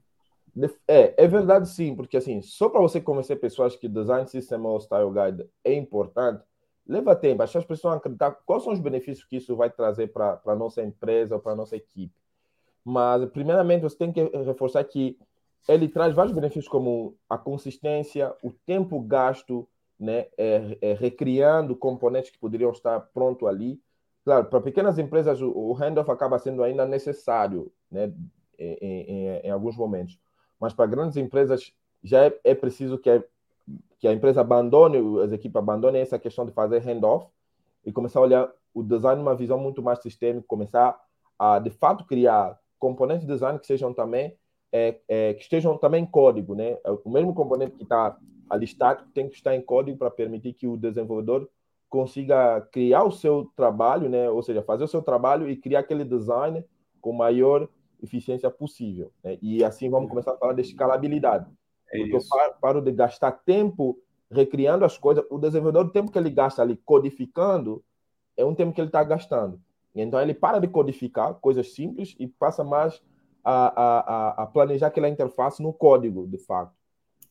[0.87, 4.79] É, é verdade sim, porque assim, só para você convencer pessoas que design system ou
[4.79, 6.43] style guide é importante,
[6.87, 7.43] leva tempo.
[7.43, 10.81] As pessoas precisam acreditar quais são os benefícios que isso vai trazer para a nossa
[10.81, 12.13] empresa ou para a nossa equipe.
[12.83, 15.17] Mas, primeiramente, você tem que reforçar que
[15.67, 19.67] ele traz vários benefícios, como a consistência, o tempo gasto,
[19.99, 23.79] né, é, é, recriando componentes que poderiam estar pronto ali.
[24.23, 28.11] Claro, para pequenas empresas, o, o handoff acaba sendo ainda necessário, né,
[28.57, 30.17] em, em, em alguns momentos.
[30.59, 33.23] Mas para grandes empresas, já é, é preciso que a,
[33.99, 37.27] que a empresa abandone, as equipes abandonem essa questão de fazer handoff
[37.85, 40.99] e começar a olhar o design numa visão muito mais sistêmica, começar
[41.37, 44.35] a, de fato, criar componentes de design que sejam também
[44.71, 46.77] é, é, que estejam também em código, né?
[47.03, 48.17] O mesmo componente que está
[48.49, 51.49] ali estático tem que estar em código para permitir que o desenvolvedor
[51.89, 54.29] consiga criar o seu trabalho, né?
[54.29, 56.63] Ou seja, fazer o seu trabalho e criar aquele design
[57.01, 57.67] com maior
[58.01, 59.11] eficiência possível.
[59.23, 59.37] Né?
[59.41, 61.49] E assim vamos começar a falar de escalabilidade.
[61.91, 62.33] É porque isso.
[62.33, 65.23] eu paro, paro de gastar tempo recriando as coisas.
[65.29, 67.83] O desenvolvedor, o tempo que ele gasta ali codificando,
[68.35, 69.59] é um tempo que ele está gastando.
[69.95, 73.01] Então ele para de codificar coisas simples e passa mais
[73.43, 76.75] a, a, a planejar aquela interface no código, de fato.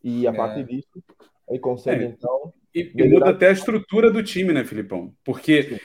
[0.02, 0.36] E a é.
[0.36, 1.02] partir disso,
[1.48, 2.08] ele consegue, é.
[2.08, 2.52] então.
[2.76, 5.14] E, e muda até a estrutura do time, né, Filipão?
[5.24, 5.80] Porque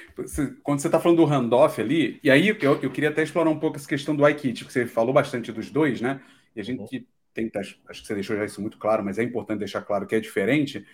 [0.62, 3.60] quando você está falando do handoff ali, e aí eu, eu queria até explorar um
[3.60, 6.20] pouco essa questão do iKit, que você falou bastante dos dois, né?
[6.54, 7.06] E a gente uhum.
[7.34, 10.16] tem, acho que você deixou já isso muito claro, mas é importante deixar claro que
[10.16, 10.86] é diferente.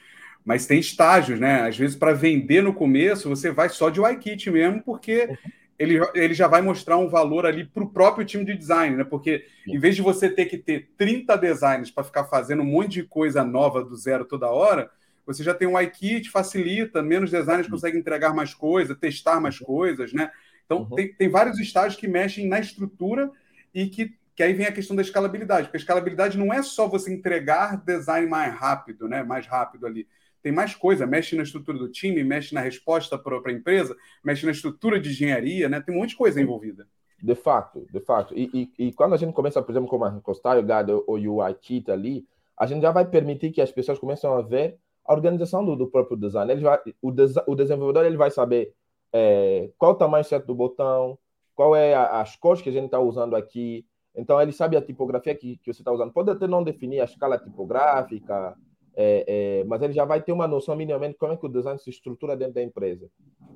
[0.46, 1.62] Mas tem estágios, né?
[1.62, 5.38] Às vezes, para vender no começo, você vai só de iKit mesmo, porque uhum
[5.80, 9.04] ele, ele já vai mostrar um valor ali para o próprio time de design, né?
[9.04, 12.94] Porque em vez de você ter que ter 30 designers para ficar fazendo um monte
[12.94, 14.90] de coisa nova do zero toda hora,
[15.28, 20.14] você já tem um iKit, facilita, menos designers conseguem entregar mais coisas, testar mais coisas,
[20.14, 20.32] né?
[20.66, 20.96] Então, uhum.
[20.96, 23.30] tem, tem vários estágios que mexem na estrutura
[23.74, 26.88] e que, que aí vem a questão da escalabilidade, porque a escalabilidade não é só
[26.88, 29.22] você entregar design mais rápido, né?
[29.22, 30.08] Mais rápido ali
[30.48, 34.46] tem mais coisa, mexe na estrutura do time, mexe na resposta para a empresa, mexe
[34.46, 35.82] na estrutura de engenharia, né?
[35.82, 36.88] Tem um monte de coisa envolvida.
[37.22, 38.34] De fato, de fato.
[38.34, 41.38] E, e, e quando a gente começa, por exemplo, com a Style Guide ou o
[41.38, 45.14] UI Kit ali, a gente já vai permitir que as pessoas comecem a ver a
[45.14, 46.52] organização do, do próprio design.
[46.52, 48.74] Ele vai, o, des, o desenvolvedor ele vai saber
[49.14, 51.18] é, qual o tamanho certo do botão,
[51.56, 53.86] qual é a, as cores que a gente está usando aqui.
[54.16, 56.12] Então, ele sabe a tipografia que, que você está usando.
[56.12, 58.56] Pode até não definir a escala tipográfica,
[58.96, 61.80] é, é, mas ele já vai ter uma noção minimamente como é que o design
[61.80, 63.10] se estrutura dentro da empresa.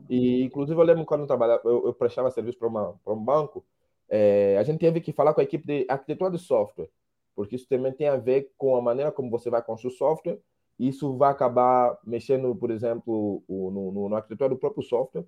[0.10, 3.66] E, inclusive, eu lembro quando eu, trabalhava, eu, eu prestava serviço para um banco,
[4.08, 6.90] é, a gente teve que falar com a equipe de arquitetura de software,
[7.36, 10.38] porque isso também tem a ver com a maneira como você vai construir software.
[10.82, 15.24] Isso vai acabar mexendo, por exemplo, no, no, no arquitetura do próprio software,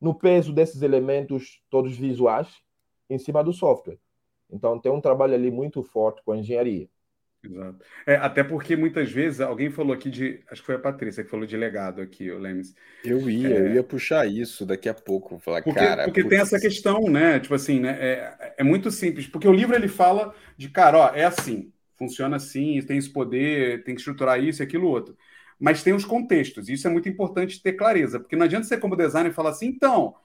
[0.00, 2.62] no peso desses elementos todos visuais
[3.10, 3.98] em cima do software.
[4.48, 6.88] Então, tem um trabalho ali muito forte com a engenharia.
[7.44, 7.84] Exato.
[8.06, 10.40] É, até porque muitas vezes alguém falou aqui de.
[10.48, 12.72] Acho que foi a Patrícia que falou de legado aqui, o Lemes.
[13.04, 15.40] Eu ia, é, eu ia puxar isso daqui a pouco.
[15.40, 16.04] Falar, porque, cara.
[16.04, 17.40] Porque tem essa questão, né?
[17.40, 17.98] Tipo assim, né?
[18.00, 19.26] É, é muito simples.
[19.26, 23.84] Porque o livro ele fala de, cara, ó, é assim, funciona assim, tem esse poder,
[23.84, 25.16] tem que estruturar isso e aquilo outro.
[25.58, 28.76] Mas tem os contextos, e isso é muito importante ter clareza, porque não adianta você,
[28.76, 30.16] como designer, falar assim, então,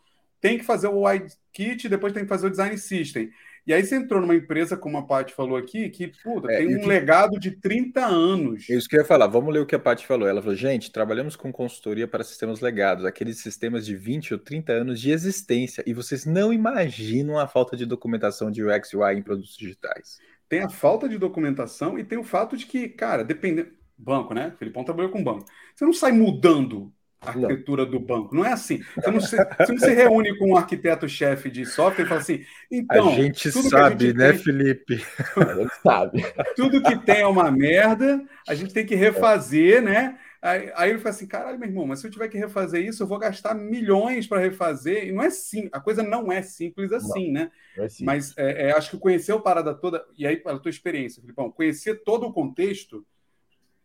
[0.42, 3.30] tem que fazer o wide kit, depois tem que fazer o design system.
[3.68, 6.78] E aí você entrou numa empresa, como a Paty falou aqui, que puta, é, tem
[6.78, 6.88] um que...
[6.88, 8.70] legado de 30 anos.
[8.70, 10.26] É isso que eu ia falar, vamos ler o que a Paty falou.
[10.26, 14.72] Ela falou, gente, trabalhamos com consultoria para sistemas legados, aqueles sistemas de 20 ou 30
[14.72, 19.22] anos de existência, e vocês não imaginam a falta de documentação de UX UI em
[19.22, 20.18] produtos digitais.
[20.50, 23.76] Tem a falta de documentação e tem o fato de que, cara, dependendo...
[24.00, 24.54] Banco, né?
[24.60, 25.46] Felipão trabalhou com banco.
[25.74, 27.92] Você não sai mudando a arquitetura não.
[27.92, 28.36] do banco.
[28.36, 28.80] Não é assim.
[28.96, 32.46] Você não se, você não se reúne com um arquiteto-chefe de software e fala assim,
[32.72, 33.10] então.
[33.10, 34.40] A gente sabe, a gente né, tem...
[34.40, 35.06] Felipe?
[35.36, 36.26] A gente sabe.
[36.56, 40.18] Tudo que tem é uma merda, a gente tem que refazer, né?
[40.42, 43.04] Aí, aí ele fala assim: caralho, meu irmão, mas se eu tiver que refazer isso,
[43.04, 45.08] eu vou gastar milhões para refazer.
[45.08, 47.52] E não é sim, a coisa não é simples assim, não, né?
[47.78, 51.22] É mas é, é, acho que conhecer a parada toda, e aí, pela tua experiência,
[51.22, 53.06] Filipão, conhecer todo o contexto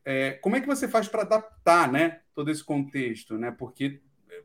[0.05, 3.39] é, como é que você faz para adaptar né, todo esse contexto?
[3.39, 3.55] Né?
[3.57, 4.43] Porque, é,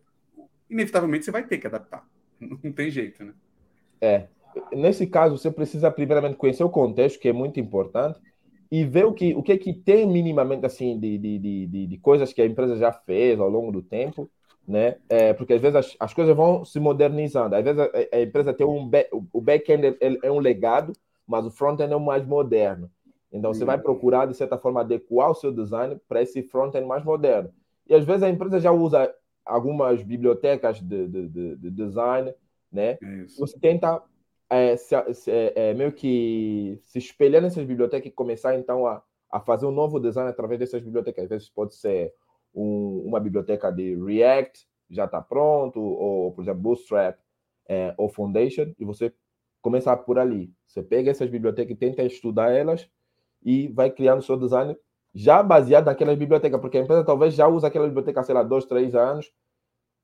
[0.69, 2.07] inevitavelmente, você vai ter que adaptar.
[2.39, 3.33] Não tem jeito, né?
[3.99, 4.27] É.
[4.71, 8.19] Nesse caso, você precisa, primeiramente, conhecer o contexto, que é muito importante,
[8.71, 11.97] e ver o que, o que, é que tem minimamente assim de, de, de, de
[11.97, 14.29] coisas que a empresa já fez ao longo do tempo,
[14.67, 14.97] né?
[15.07, 17.55] É, porque às vezes as, as coisas vão se modernizando.
[17.55, 20.93] Às vezes a, a empresa tem um back, o back-end é, é um legado,
[21.25, 22.89] mas o front-end é o mais moderno.
[23.31, 27.03] Então, você vai procurar, de certa forma, adequar o seu design para esse front-end mais
[27.03, 27.49] moderno.
[27.87, 29.13] E às vezes a empresa já usa
[29.45, 32.33] algumas bibliotecas de, de, de, de design,
[32.71, 32.97] né?
[33.37, 34.01] Você tenta
[34.49, 39.03] é, se, se, é, é, meio que se espelhar nessas bibliotecas e começar então a,
[39.31, 41.25] a fazer um novo design através dessas bibliotecas.
[41.25, 42.13] Às vezes pode ser
[42.53, 47.17] um, uma biblioteca de React, já está pronto, ou, por exemplo, Bootstrap
[47.67, 49.13] é, ou Foundation, e você
[49.61, 50.51] começar por ali.
[50.65, 52.89] Você pega essas bibliotecas e tenta estudar elas
[53.43, 54.75] e vai criando seu design
[55.13, 58.65] já baseado naquelas bibliotecas, porque a empresa talvez já usa aquela biblioteca, sei lá, dois,
[58.65, 59.31] três anos,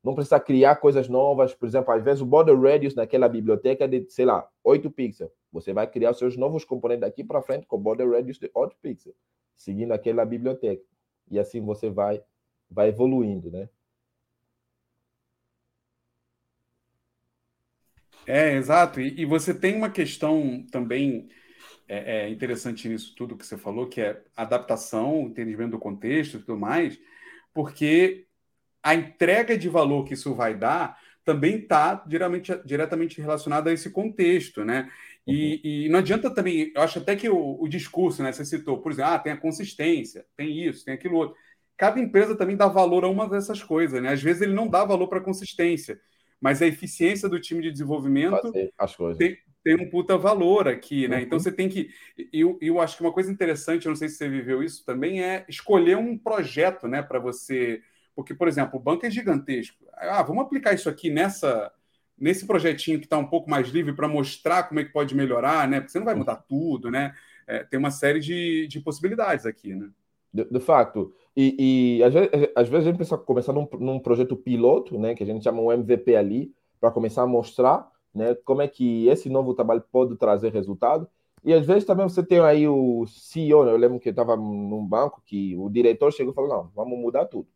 [0.03, 1.53] não precisa criar coisas novas.
[1.53, 5.31] Por exemplo, às vezes o border radius naquela biblioteca é de, sei lá, 8 pixels.
[5.51, 8.75] Você vai criar os seus novos componentes daqui para frente com border radius de 8
[8.81, 9.15] pixels,
[9.55, 10.83] seguindo aquela biblioteca.
[11.31, 12.21] E assim você vai,
[12.69, 13.69] vai evoluindo, né?
[18.25, 18.99] É, exato.
[18.99, 21.29] E, e você tem uma questão também
[21.87, 26.39] é, é interessante nisso tudo que você falou, que é adaptação, entendimento do contexto e
[26.39, 26.99] tudo mais,
[27.53, 28.27] porque
[28.83, 33.89] a entrega de valor que isso vai dar também está diretamente, diretamente relacionada a esse
[33.89, 34.91] contexto, né?
[35.25, 35.59] E, uhum.
[35.63, 38.33] e, não adianta também, eu acho até que o, o, discurso, né?
[38.33, 41.35] Você citou, por exemplo, ah, tem a consistência, tem isso, tem aquilo outro.
[41.77, 44.09] Cada empresa também dá valor a uma dessas coisas, né?
[44.09, 45.97] Às vezes ele não dá valor para a consistência,
[46.41, 48.51] mas a eficiência do time de desenvolvimento
[49.17, 51.21] tem, tem, um puta valor aqui, né?
[51.21, 51.23] Então, uhum.
[51.23, 51.89] Então você tem que.
[52.33, 55.23] Eu, eu acho que uma coisa interessante, eu não sei se você viveu isso também,
[55.23, 57.81] é escolher um projeto, né, para você
[58.15, 59.85] porque, por exemplo, o banco é gigantesco.
[59.93, 61.71] Ah, vamos aplicar isso aqui nessa
[62.15, 65.67] nesse projetinho que está um pouco mais livre para mostrar como é que pode melhorar,
[65.67, 65.79] né?
[65.79, 67.13] Porque você não vai mudar tudo, né?
[67.47, 69.89] É, tem uma série de, de possibilidades aqui, né?
[70.31, 71.13] De, de fato.
[71.35, 75.15] E, e às, vezes, às, vezes, a gente pensa começar num, num projeto piloto, né?
[75.15, 79.07] Que a gente chama um MVP ali, para começar a mostrar né, como é que
[79.07, 81.07] esse novo trabalho pode trazer resultado.
[81.43, 83.71] E às vezes também você tem aí o CEO, né?
[83.71, 86.97] eu lembro que eu estava num banco que o diretor chegou e falou: não, vamos
[86.97, 87.47] mudar tudo.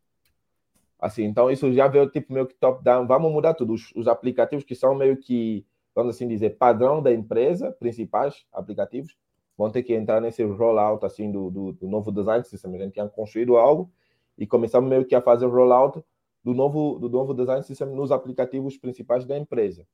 [1.00, 3.74] Assim, então isso já veio tipo meio que top-down, vamos mudar tudo.
[3.74, 9.16] Os, os, aplicativos que são meio que, vamos assim dizer, padrão da empresa, principais aplicativos,
[9.56, 12.76] vão ter que entrar nesse rollout assim do, do, do novo design system.
[12.76, 13.92] A gente tinha construído algo
[14.38, 16.04] e começamos meio que a fazer o rollout
[16.44, 19.86] do novo, do novo design system nos aplicativos principais da empresa.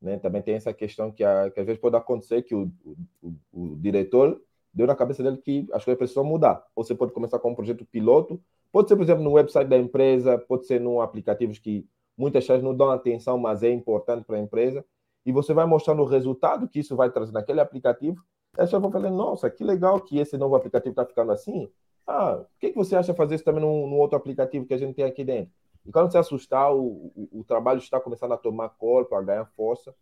[0.00, 0.18] Né?
[0.18, 2.72] Também tem essa questão que, a, que às vezes pode acontecer que o,
[3.22, 4.40] o, o diretor
[4.72, 6.64] deu na cabeça dele que as coisas precisam mudar.
[6.74, 8.40] Ou você pode começar com um projeto piloto
[8.72, 12.62] Pode ser, por exemplo, no website da empresa, pode ser num aplicativos que muitas vezes
[12.62, 14.84] não dão atenção, mas é importante para a empresa.
[15.24, 18.22] E você vai mostrando o resultado que isso vai trazer naquele aplicativo.
[18.56, 21.70] Você vai falando, nossa, que legal que esse novo aplicativo está ficando assim.
[22.06, 24.94] Ah, o que, que você acha fazer isso também num, outro aplicativo que a gente
[24.94, 25.52] tem aqui dentro?
[25.86, 29.46] E quando você assustar, o, o, o trabalho está começando a tomar corpo, a ganhar
[29.56, 29.94] força.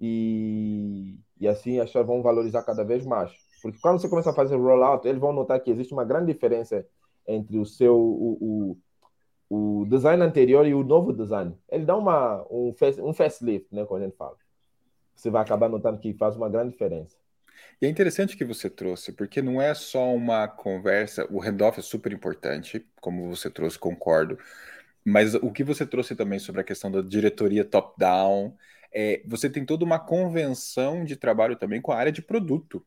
[0.00, 3.32] E, e assim as pessoas vão valorizar cada vez mais.
[3.60, 6.86] Porque quando você começa a fazer rollout, eles vão notar que existe uma grande diferença
[7.28, 8.76] entre o seu o,
[9.50, 11.54] o, o design anterior e o novo design.
[11.70, 14.36] Ele dá uma, um, face, um facelift, né, como a gente fala.
[15.14, 17.16] Você vai acabar notando que faz uma grande diferença.
[17.80, 21.82] E é interessante que você trouxe, porque não é só uma conversa, o handoff é
[21.82, 24.38] super importante, como você trouxe, concordo,
[25.04, 28.56] mas o que você trouxe também sobre a questão da diretoria top-down,
[28.92, 32.84] é, você tem toda uma convenção de trabalho também com a área de produto.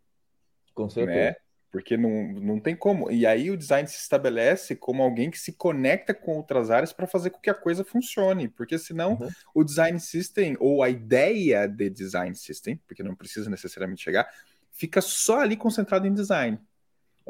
[0.74, 1.32] Com certeza.
[1.32, 1.36] Né?
[1.72, 3.10] Porque não, não tem como.
[3.10, 7.08] E aí o design se estabelece como alguém que se conecta com outras áreas para
[7.08, 8.50] fazer com que a coisa funcione.
[8.50, 9.30] Porque senão uhum.
[9.56, 14.30] o design system, ou a ideia de design system, porque não precisa necessariamente chegar,
[14.72, 16.60] fica só ali concentrado em design.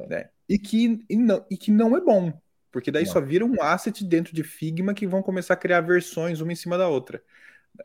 [0.08, 0.30] Né?
[0.50, 2.34] E, que, e, não, e que não é bom.
[2.72, 3.12] Porque daí não.
[3.12, 6.56] só vira um asset dentro de Figma que vão começar a criar versões uma em
[6.56, 7.22] cima da outra.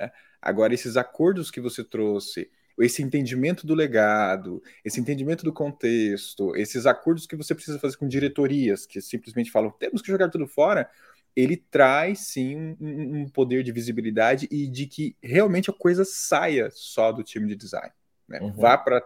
[0.01, 0.11] Né?
[0.41, 6.87] Agora, esses acordos que você trouxe esse entendimento do legado, esse entendimento do contexto, esses
[6.87, 10.89] acordos que você precisa fazer com diretorias que simplesmente falam temos que jogar tudo fora,
[11.35, 16.71] ele traz sim um, um poder de visibilidade e de que realmente a coisa saia
[16.71, 17.93] só do time de design,
[18.27, 18.41] né?
[18.41, 18.53] uhum.
[18.53, 19.03] vá para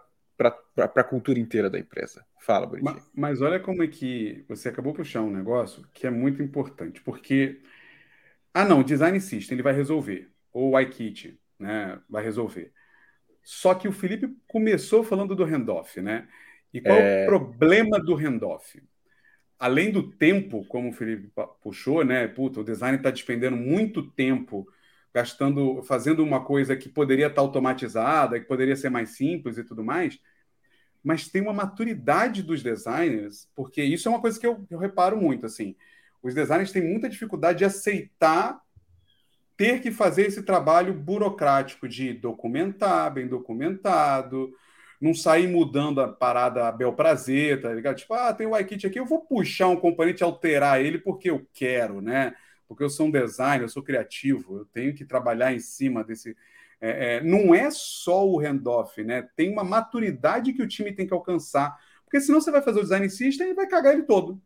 [0.79, 2.25] a cultura inteira da empresa.
[2.39, 2.95] Fala, Bonitinho.
[2.95, 7.01] Mas, mas olha como é que você acabou puxar um negócio que é muito importante,
[7.03, 7.61] porque
[8.55, 12.73] ah não, design system ele vai resolver, ou o iKit, né, vai resolver.
[13.43, 16.28] Só que o Felipe começou falando do handoff, né?
[16.72, 17.24] E qual é...
[17.24, 18.82] o problema do handoff?
[19.59, 21.30] Além do tempo, como o Felipe
[21.62, 22.26] puxou, né?
[22.28, 24.66] Puta, o design está despendendo muito tempo
[25.12, 29.64] gastando, fazendo uma coisa que poderia estar tá automatizada, que poderia ser mais simples e
[29.64, 30.18] tudo mais,
[31.03, 35.16] mas tem uma maturidade dos designers, porque isso é uma coisa que eu, eu reparo
[35.16, 35.74] muito, assim.
[36.22, 38.61] Os designers têm muita dificuldade de aceitar
[39.61, 44.51] ter que fazer esse trabalho burocrático de documentar, bem documentado,
[44.99, 47.97] não sair mudando a parada a bel prazer, tá ligado?
[47.99, 51.47] Tipo, ah, tem o iKit aqui, eu vou puxar um componente alterar ele porque eu
[51.53, 52.35] quero, né?
[52.67, 56.35] Porque eu sou um designer, eu sou criativo, eu tenho que trabalhar em cima desse,
[56.81, 59.29] É, é, não é só o handoff, né?
[59.37, 61.77] Tem uma maturidade que o time tem que alcançar.
[62.05, 64.41] Porque senão você vai fazer o design system e vai cagar ele todo.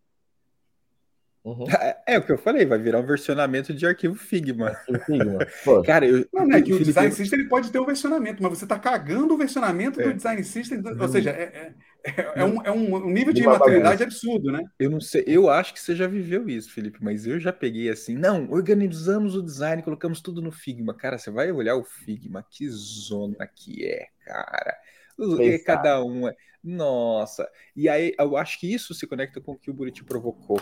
[1.45, 1.67] Uhum.
[2.07, 4.75] É, é, o que eu falei, vai virar um versionamento de arquivo Figma.
[5.05, 5.47] Figma.
[5.85, 8.59] Cara, eu, não, não é que o design system ele pode ter um versionamento, mas
[8.59, 10.05] você está cagando o versionamento é.
[10.05, 11.09] do design system, ou uhum.
[11.09, 14.65] seja, é, é, é um, é um nível de maturidade absurdo, né?
[14.79, 17.91] Eu não sei, eu acho que você já viveu isso, Felipe, mas eu já peguei
[17.91, 20.95] assim, não, organizamos o design, colocamos tudo no Figma.
[20.95, 24.75] Cara, você vai olhar o Figma, que zona que é, cara.
[25.65, 26.35] Cada um é.
[26.63, 27.47] Nossa.
[27.77, 30.59] E aí, eu acho que isso se conecta com o que o Buriti provocou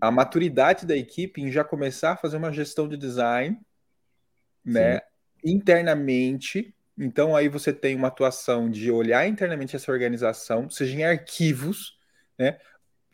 [0.00, 3.58] a maturidade da equipe em já começar a fazer uma gestão de design,
[4.64, 5.00] né,
[5.44, 6.74] internamente.
[6.96, 11.98] Então aí você tem uma atuação de olhar internamente essa organização, seja em arquivos,
[12.38, 12.58] né,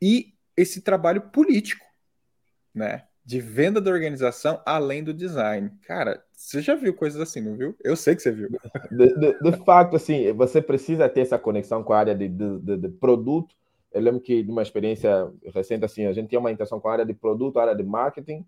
[0.01, 1.85] e esse trabalho político,
[2.75, 5.71] né, de venda da organização além do design.
[5.83, 7.77] Cara, você já viu coisas assim, não viu?
[7.85, 8.49] Eu sei que você viu.
[8.91, 12.89] De, de, de fato, assim, você precisa ter essa conexão com a área de, de
[12.89, 13.55] produto
[13.93, 16.93] eu lembro que de uma experiência recente, assim, a gente tinha uma interação com a
[16.93, 18.45] área de produto, a área de marketing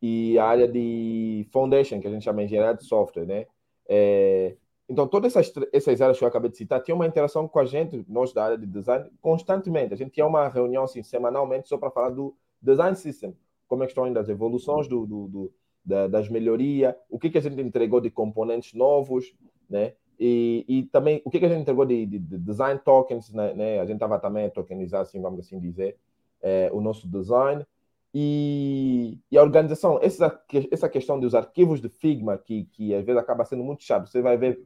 [0.00, 3.46] e a área de foundation, que a gente chama de engenharia de software, né?
[3.88, 4.56] É,
[4.88, 7.64] então, todas essas, essas áreas que eu acabei de citar tinham uma interação com a
[7.66, 9.92] gente, nós da área de design, constantemente.
[9.92, 13.36] A gente tinha uma reunião, assim, semanalmente, só para falar do design system,
[13.66, 15.52] como é que estão indo as evoluções do, do, do
[15.84, 19.34] da, das melhorias, o que, que a gente entregou de componentes novos,
[19.68, 19.94] né?
[20.18, 23.54] E, e também o que, que a gente entregou de, de, de design tokens, né,
[23.54, 23.80] né?
[23.80, 25.96] A gente estava também a tokenizar, assim, vamos assim dizer,
[26.42, 27.64] é, o nosso design.
[28.12, 30.42] E, e a organização, essa,
[30.72, 34.22] essa questão dos arquivos de Figma, que, que às vezes acaba sendo muito chato, você
[34.22, 34.60] vai ver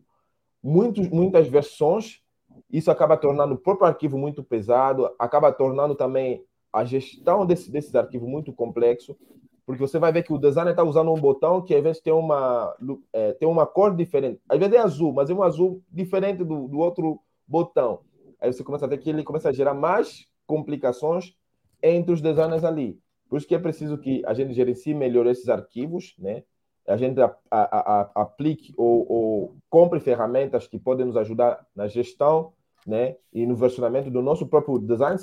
[0.63, 2.23] muitos, muitas versões,
[2.71, 7.95] isso acaba tornando o próprio arquivo muito pesado, acaba tornando também a gestão desse, desses
[7.95, 9.17] arquivos muito complexo
[9.65, 12.13] porque você vai ver que o designer está usando um botão que às vezes tem
[12.13, 12.75] uma,
[13.13, 14.41] é, tem uma cor diferente.
[14.49, 18.01] Às vezes é azul, mas é um azul diferente do, do outro botão.
[18.41, 21.37] Aí você começa a ver que ele começa a gerar mais complicações
[21.81, 22.99] entre os designers ali.
[23.29, 26.43] Por isso que é preciso que a gente gerencie melhor esses arquivos, né?
[26.87, 31.87] A gente a, a, a, aplique ou, ou compre ferramentas que podem nos ajudar na
[31.87, 32.53] gestão,
[32.85, 33.17] né?
[33.33, 35.17] E no versionamento do nosso próprio design,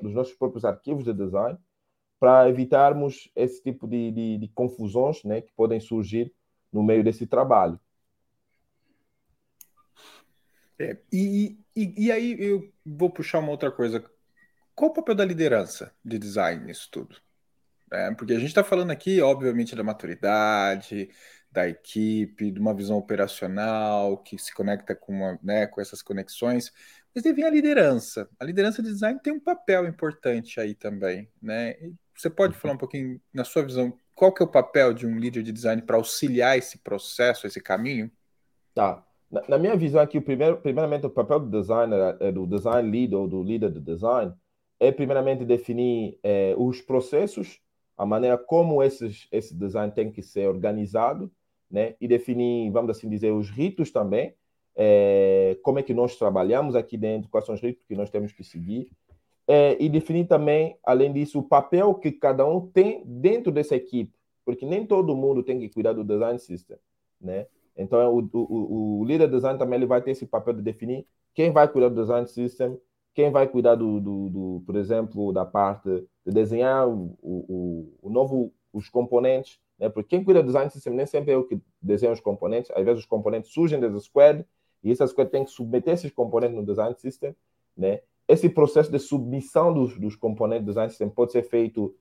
[0.00, 1.58] dos nossos próprios arquivos de design
[2.20, 6.30] para evitarmos esse tipo de, de, de, confusões né, que podem surgir
[6.70, 7.80] no meio desse trabalho.
[10.78, 14.04] É, e, e, e, aí eu vou puxar uma outra coisa.
[14.74, 17.16] Qual o papel da liderança de design nisso tudo?
[17.90, 21.10] É, porque a gente está falando aqui, obviamente, da maturidade,
[21.50, 26.72] da equipe, de uma visão operacional que se conecta com, uma, né, com essas conexões,
[27.14, 28.28] mas vem a liderança.
[28.38, 31.74] A liderança de design tem um papel importante aí também, né?
[32.20, 35.18] Você pode falar um pouquinho, na sua visão, qual que é o papel de um
[35.18, 38.10] líder de design para auxiliar esse processo, esse caminho?
[38.74, 39.02] Tá.
[39.30, 42.90] Na, na, minha visão aqui, o primeiro, primeiramente, o papel do designer, é, do design
[42.90, 44.34] lead ou do líder de design,
[44.78, 47.58] é primeiramente definir é, os processos,
[47.96, 51.32] a maneira como esses, esse design tem que ser organizado,
[51.70, 51.94] né?
[51.98, 54.34] E definir, vamos assim dizer, os ritos também,
[54.76, 58.30] é, como é que nós trabalhamos aqui dentro, quais são os ritos que nós temos
[58.30, 58.90] que seguir,
[59.52, 64.16] é, e definir também, além disso, o papel que cada um tem dentro dessa equipe,
[64.44, 66.76] porque nem todo mundo tem que cuidar do design system,
[67.20, 67.48] né?
[67.76, 71.50] Então, o, o, o líder design também ele vai ter esse papel de definir quem
[71.50, 72.78] vai cuidar do design system,
[73.12, 75.88] quem vai cuidar do, do, do por exemplo, da parte
[76.24, 79.88] de desenhar o, o, o, novo, os componentes, né?
[79.88, 82.84] Porque quem cuida do design system nem sempre é o que desenha os componentes, às
[82.84, 84.46] vezes os componentes surgem das squad
[84.84, 87.34] e essa squad tem que submeter esses componentes no design system,
[87.76, 88.00] né?
[88.30, 91.94] Esse processo de submissão dos, dos componentes do design system pode ser feito,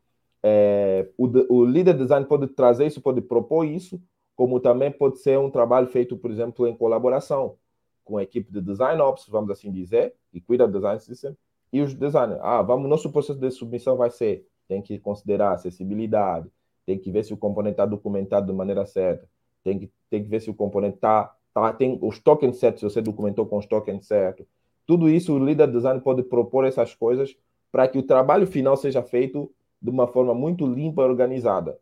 [0.43, 3.99] é, o, o líder design pode trazer isso, pode propor isso,
[4.35, 7.57] como também pode ser um trabalho feito, por exemplo, em colaboração
[8.05, 11.35] com a equipe de design ops, vamos assim dizer, que cuida do design system,
[11.73, 12.39] e os designers.
[12.43, 16.47] Ah, vamos, nosso processo de submissão vai ser, tem que considerar acessibilidade,
[16.85, 19.27] tem que ver se o componente está documentado de maneira certa,
[19.63, 22.85] tem que, tem que ver se o componente está, tá, tem os tokens certos, se
[22.85, 24.45] você documentou com os tokens certos,
[24.89, 27.37] tudo isso o líder design pode propor essas coisas
[27.71, 31.77] para que o trabalho final seja feito de uma forma muito limpa e organizada.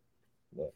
[0.52, 0.68] Né?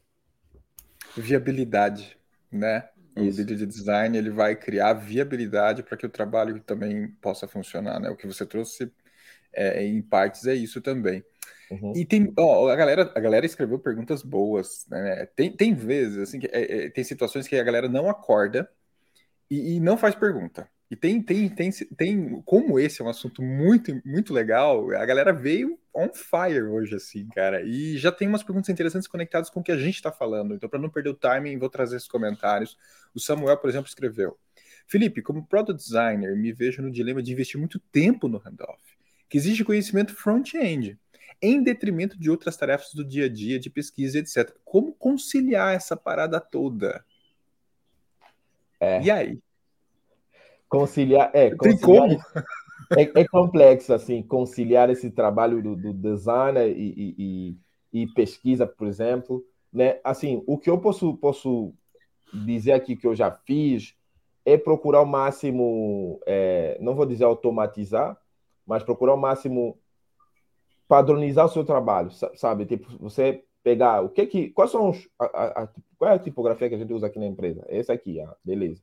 [1.14, 2.16] Viabilidade,
[2.50, 2.88] né?
[3.14, 3.36] Isso.
[3.36, 8.00] O líder de design ele vai criar viabilidade para que o trabalho também possa funcionar,
[8.00, 8.08] né?
[8.08, 8.90] O que você trouxe
[9.52, 11.22] é, em partes é isso também.
[11.70, 11.92] Uhum.
[11.94, 15.26] E tem, ó, a galera, a galera escreveu perguntas boas, né?
[15.36, 18.66] Tem, tem vezes assim, que, é, é, tem situações que a galera não acorda
[19.50, 20.66] e, e não faz pergunta.
[20.92, 25.32] E tem, tem, tem, tem, como esse é um assunto muito, muito legal, a galera
[25.32, 27.62] veio on fire hoje, assim, cara.
[27.62, 30.54] E já tem umas perguntas interessantes conectadas com o que a gente está falando.
[30.54, 32.76] Então, para não perder o timing, vou trazer esses comentários.
[33.14, 34.38] O Samuel, por exemplo, escreveu:
[34.86, 38.82] Felipe, como product designer, me vejo no dilema de investir muito tempo no handoff,
[39.30, 40.98] que exige conhecimento front-end,
[41.40, 44.54] em detrimento de outras tarefas do dia a dia, de pesquisa, etc.
[44.62, 47.02] Como conciliar essa parada toda?
[48.78, 49.00] É.
[49.02, 49.40] E aí?
[50.72, 52.20] Conciliar, é, Tem conciliar como?
[52.96, 57.14] é, é complexo assim conciliar esse trabalho do, do designer e,
[57.92, 60.00] e, e, pesquisa, por exemplo, né?
[60.02, 61.74] Assim, o que eu posso posso
[62.32, 63.94] dizer aqui que eu já fiz
[64.44, 68.18] é procurar o máximo, é, não vou dizer automatizar,
[68.66, 69.78] mas procurar o máximo
[70.88, 72.66] padronizar o seu trabalho, sa- sabe?
[72.66, 76.18] Tipo, você pegar o que que, quais são os, a, a- a- qual é a
[76.18, 77.64] tipografia que a gente usa aqui na empresa?
[77.68, 78.82] Esse aqui, ah, beleza.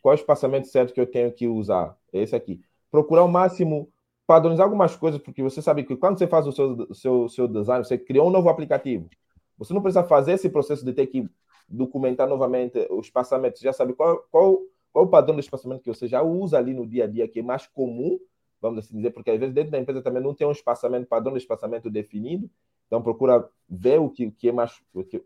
[0.00, 1.96] Qual é o espaçamento certo que eu tenho que usar?
[2.12, 2.60] Esse aqui.
[2.90, 3.90] Procurar o máximo
[4.26, 7.84] padronizar algumas coisas, porque você sabe que quando você faz o seu, seu, seu design,
[7.84, 9.08] você criou um novo aplicativo.
[9.56, 11.28] Você não precisa fazer esse processo de ter que
[11.68, 13.58] documentar novamente o espaçamento.
[13.58, 14.58] Você já sabe qual, qual,
[14.92, 17.38] qual o padrão de espaçamento que você já usa ali no dia a dia, que
[17.38, 18.18] é mais comum,
[18.60, 21.32] vamos assim dizer, porque às vezes dentro da empresa também não tem um espaçamento, padrão
[21.32, 22.50] de espaçamento definido.
[22.86, 24.80] Então procura ver o que, que é mais,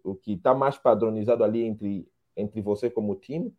[0.05, 3.53] o que está mais padronizado ali entre, entre você como time,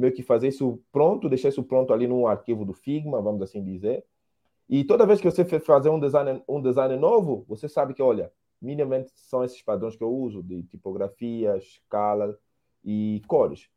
[0.00, 3.62] meio que fazer isso pronto, deixar isso pronto ali num arquivo do Figma, vamos assim
[3.62, 4.04] dizer.
[4.68, 8.32] E toda vez que você fazer um design, um design novo, você sabe que, olha,
[8.60, 12.38] minimamente são esses padrões que eu uso, de tipografia, escala
[12.84, 13.68] e cores.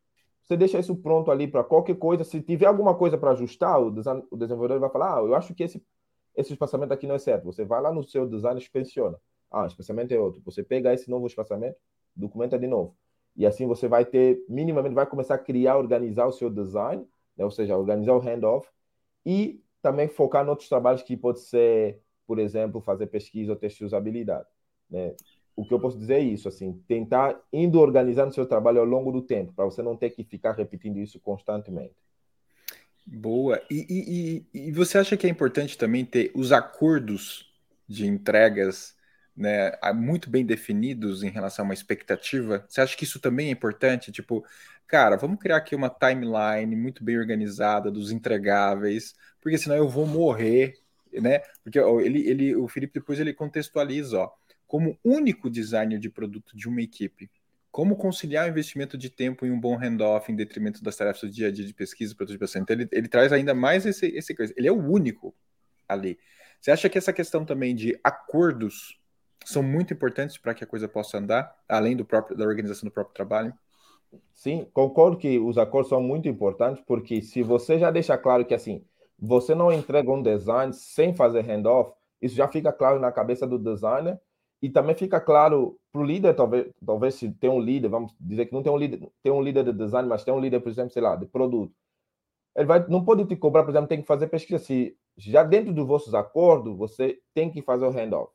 [0.44, 2.24] Você deixa isso pronto ali para qualquer coisa.
[2.24, 5.54] Se tiver alguma coisa para ajustar, o, design, o desenvolvedor vai falar: Ah, eu acho
[5.56, 5.84] que esse,
[6.36, 7.46] esse espaçamento aqui não é certo.
[7.46, 9.20] Você vai lá no seu design e inspeciona.
[9.50, 10.42] Ah, espaçamento é outro.
[10.46, 11.78] Você pega esse novo espaçamento,
[12.16, 12.96] documenta de novo.
[13.36, 17.06] E assim você vai ter, minimamente, vai começar a criar, organizar o seu design,
[17.36, 17.44] né?
[17.44, 18.68] ou seja, organizar o handoff
[19.26, 23.80] e também focar em outros trabalhos que pode ser, por exemplo, fazer pesquisa ou teste
[23.80, 24.48] de usabilidade.
[24.90, 25.16] Né?
[25.56, 29.12] O que eu posso dizer é isso, assim, tentar indo organizando seu trabalho ao longo
[29.12, 31.96] do tempo, para você não ter que ficar repetindo isso constantemente.
[33.06, 33.62] Boa.
[33.70, 37.52] E, e, e, você acha que é importante também ter os acordos
[37.88, 38.96] de entregas
[39.36, 42.66] né, muito bem definidos em relação a uma expectativa?
[42.68, 44.12] Você acha que isso também é importante?
[44.12, 44.46] Tipo,
[44.88, 50.06] cara, vamos criar aqui uma timeline muito bem organizada dos entregáveis, porque senão eu vou
[50.06, 50.76] morrer,
[51.12, 51.40] né?
[51.64, 54.32] Porque ele, ele, o Felipe depois ele contextualiza, ó,
[54.68, 57.30] como único designer de produto de uma equipe.
[57.72, 61.32] Como conciliar o investimento de tempo em um bom handoff em detrimento das tarefas do
[61.32, 62.62] dia a dia de pesquisa e prototipação?
[62.62, 64.54] Então, ele, ele traz ainda mais esse, esse coisa.
[64.56, 65.34] Ele é o único
[65.88, 66.20] ali.
[66.62, 69.00] Você acha que essa questão também de acordos
[69.46, 72.91] são muito importantes para que a coisa possa andar, além do próprio, da organização do
[72.91, 73.54] próprio trabalho?
[74.34, 78.54] Sim, concordo que os acordos são muito importantes, porque se você já deixa claro que
[78.54, 78.84] assim,
[79.18, 83.58] você não entrega um design sem fazer handoff, isso já fica claro na cabeça do
[83.58, 84.20] designer
[84.62, 88.46] e também fica claro para o líder, talvez, talvez se tem um líder, vamos dizer
[88.46, 90.70] que não tem um líder, tem um líder de design, mas tem um líder, por
[90.70, 91.74] exemplo, sei lá, de produto.
[92.56, 94.64] Ele vai, não pode te cobrar, por exemplo, tem que fazer pesquisa.
[94.64, 98.32] Se já dentro dos vossos acordos, você tem que fazer o handoff,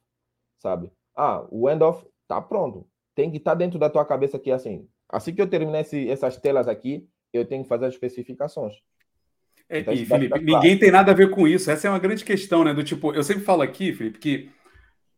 [0.59, 0.93] sabe?
[1.19, 2.87] Ah, o handoff tá pronto.
[3.15, 6.09] Tem que estar tá dentro da tua cabeça que assim, assim que eu terminar esse,
[6.09, 8.75] essas telas aqui, eu tenho que fazer as especificações.
[9.69, 10.45] É, Então, e, Felipe, claro.
[10.45, 11.71] ninguém tem nada a ver com isso.
[11.71, 12.73] Essa é uma grande questão, né?
[12.73, 14.51] Do tipo, eu sempre falo aqui, Felipe, que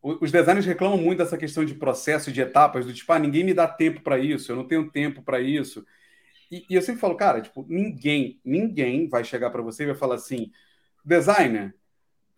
[0.01, 3.53] os designers reclamam muito dessa questão de processo, de etapas, do tipo, ah, ninguém me
[3.53, 5.85] dá tempo para isso, eu não tenho tempo para isso.
[6.51, 9.95] E, e eu sempre falo, cara, tipo, ninguém, ninguém vai chegar para você e vai
[9.95, 10.51] falar assim,
[11.05, 11.75] designer,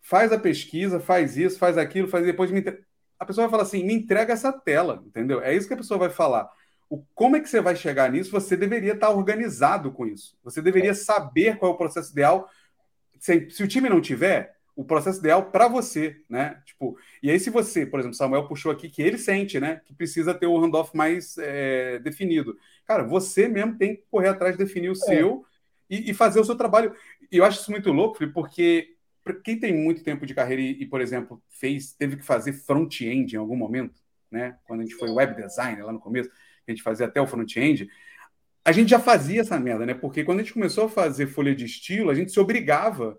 [0.00, 2.62] faz a pesquisa, faz isso, faz aquilo, faz depois me.
[3.18, 5.40] A pessoa vai falar assim, me entrega essa tela, entendeu?
[5.40, 6.48] É isso que a pessoa vai falar.
[6.88, 8.30] O, como é que você vai chegar nisso?
[8.30, 10.36] Você deveria estar organizado com isso.
[10.44, 12.48] Você deveria saber qual é o processo ideal.
[13.18, 16.60] Se, se o time não tiver, o processo ideal para você, né?
[16.64, 19.94] Tipo, e aí se você, por exemplo, Samuel puxou aqui que ele sente, né, que
[19.94, 22.56] precisa ter o handoff mais é, definido.
[22.84, 25.44] Cara, você mesmo tem que correr atrás de definir o seu
[25.88, 26.92] e, e fazer o seu trabalho.
[27.30, 28.93] E eu acho isso muito louco, Felipe, porque
[29.24, 32.52] pra quem tem muito tempo de carreira e, e, por exemplo, fez, teve que fazer
[32.52, 34.00] front-end em algum momento,
[34.30, 34.58] né?
[34.64, 36.30] Quando a gente foi web designer lá no começo,
[36.66, 37.88] a gente fazia até o front-end,
[38.64, 39.94] a gente já fazia essa merda, né?
[39.94, 43.18] Porque quando a gente começou a fazer folha de estilo, a gente se obrigava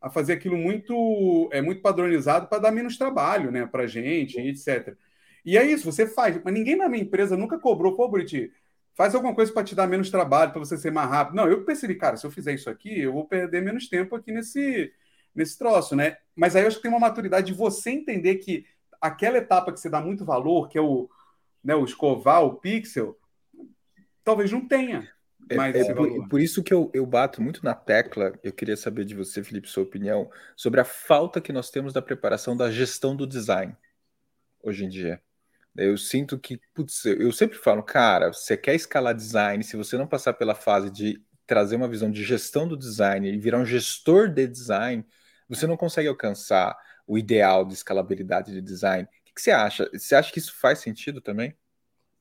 [0.00, 4.96] a fazer aquilo muito é muito padronizado para dar menos trabalho, né, para gente, etc.
[5.44, 8.52] E é isso, você faz, mas ninguém na minha empresa nunca cobrou, pô, Buriti,
[8.94, 11.36] faz alguma coisa para te dar menos trabalho, para você ser mais rápido.
[11.36, 14.32] Não, eu percebi, cara, se eu fizer isso aqui, eu vou perder menos tempo aqui
[14.32, 14.92] nesse
[15.36, 16.16] nesse troço, né?
[16.34, 18.66] Mas aí eu acho que tem uma maturidade de você entender que
[19.00, 21.08] aquela etapa que você dá muito valor, que é o,
[21.62, 23.18] né, o escovar, o pixel,
[24.24, 25.08] talvez não tenha.
[25.54, 28.76] mais é, é por, por, isso que eu, eu bato muito na tecla, eu queria
[28.76, 32.70] saber de você, Felipe, sua opinião, sobre a falta que nós temos da preparação da
[32.70, 33.76] gestão do design
[34.62, 35.20] hoje em dia.
[35.76, 40.06] Eu sinto que, putz, eu sempre falo, cara, você quer escalar design, se você não
[40.06, 44.28] passar pela fase de trazer uma visão de gestão do design e virar um gestor
[44.28, 45.04] de design,
[45.48, 46.76] você não consegue alcançar
[47.06, 49.04] o ideal de escalabilidade de design.
[49.04, 49.88] O que você acha?
[49.92, 51.54] Você acha que isso faz sentido também?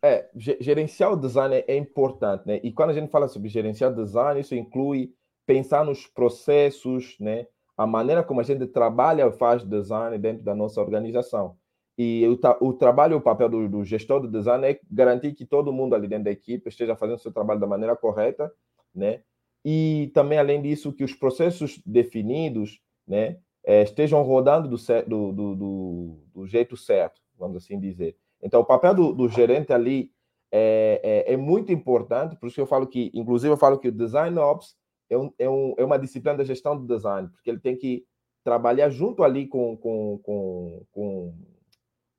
[0.01, 2.59] É, gerenciar o design é importante, né?
[2.63, 5.11] E quando a gente fala sobre gerenciar design, isso inclui
[5.45, 7.47] pensar nos processos, né?
[7.76, 11.57] A maneira como a gente trabalha faz design dentro da nossa organização.
[11.97, 15.73] E o, o trabalho, o papel do, do, gestor do design é garantir que todo
[15.73, 18.51] mundo ali dentro da equipe esteja fazendo seu trabalho da maneira correta,
[18.93, 19.21] né?
[19.63, 24.78] E também, além disso, que os processos definidos, né, é, estejam rodando do,
[25.08, 28.16] do, do, do, jeito certo, vamos assim dizer.
[28.41, 30.12] Então, o papel do, gerente ali
[30.51, 33.88] é, é, é, muito importante, por isso que eu falo que, inclusive, eu falo que
[33.88, 34.76] o Design Ops
[35.10, 38.06] é, um, é, um, é uma disciplina da gestão do design, porque ele tem que
[38.43, 41.34] trabalhar junto ali com, com, com, com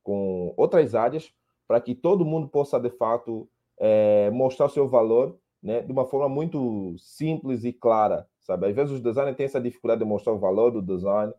[0.06, 1.32] com outras áreas
[1.66, 6.06] para que todo mundo possa, de fato, é, mostrar o seu valor né, de uma
[6.06, 8.66] forma muito simples e clara, sabe?
[8.66, 11.32] Às vezes os designers têm essa dificuldade de mostrar o valor do design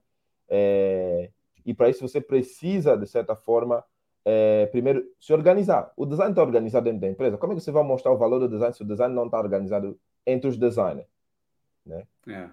[0.50, 1.30] é,
[1.66, 3.84] e para isso você precisa, de certa forma,
[4.24, 5.92] é, primeiro se organizar.
[5.96, 7.38] O design está organizado dentro da empresa.
[7.38, 9.40] Como é que você vai mostrar o valor do design se o design não está
[9.40, 11.08] organizado entre os designers?
[11.86, 12.04] Né?
[12.28, 12.50] É.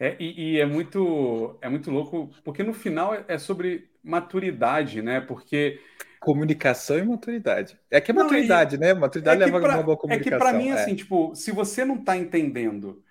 [0.00, 5.00] É, e, e, é muito é muito louco, porque no final é, é sobre maturidade,
[5.00, 5.20] né?
[5.20, 5.80] Porque.
[6.18, 7.78] Comunicação e maturidade.
[7.88, 8.88] É que é maturidade, não, e...
[8.88, 8.94] né?
[8.94, 10.36] Maturidade é leva pra, uma boa comunicação.
[10.36, 13.02] É que para mim, assim, tipo, se você não está entendendo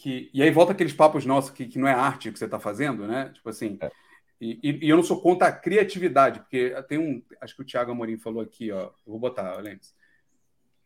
[0.00, 0.30] que.
[0.32, 3.06] E aí volta aqueles papos nossos que, que não é arte que você está fazendo,
[3.06, 3.30] né?
[3.34, 3.78] Tipo assim.
[3.80, 3.90] É.
[4.40, 7.22] E, e, eu não sou contra a criatividade, porque tem um.
[7.40, 8.84] Acho que o Thiago Amorim falou aqui, ó.
[8.84, 9.94] Eu vou botar, Lentes.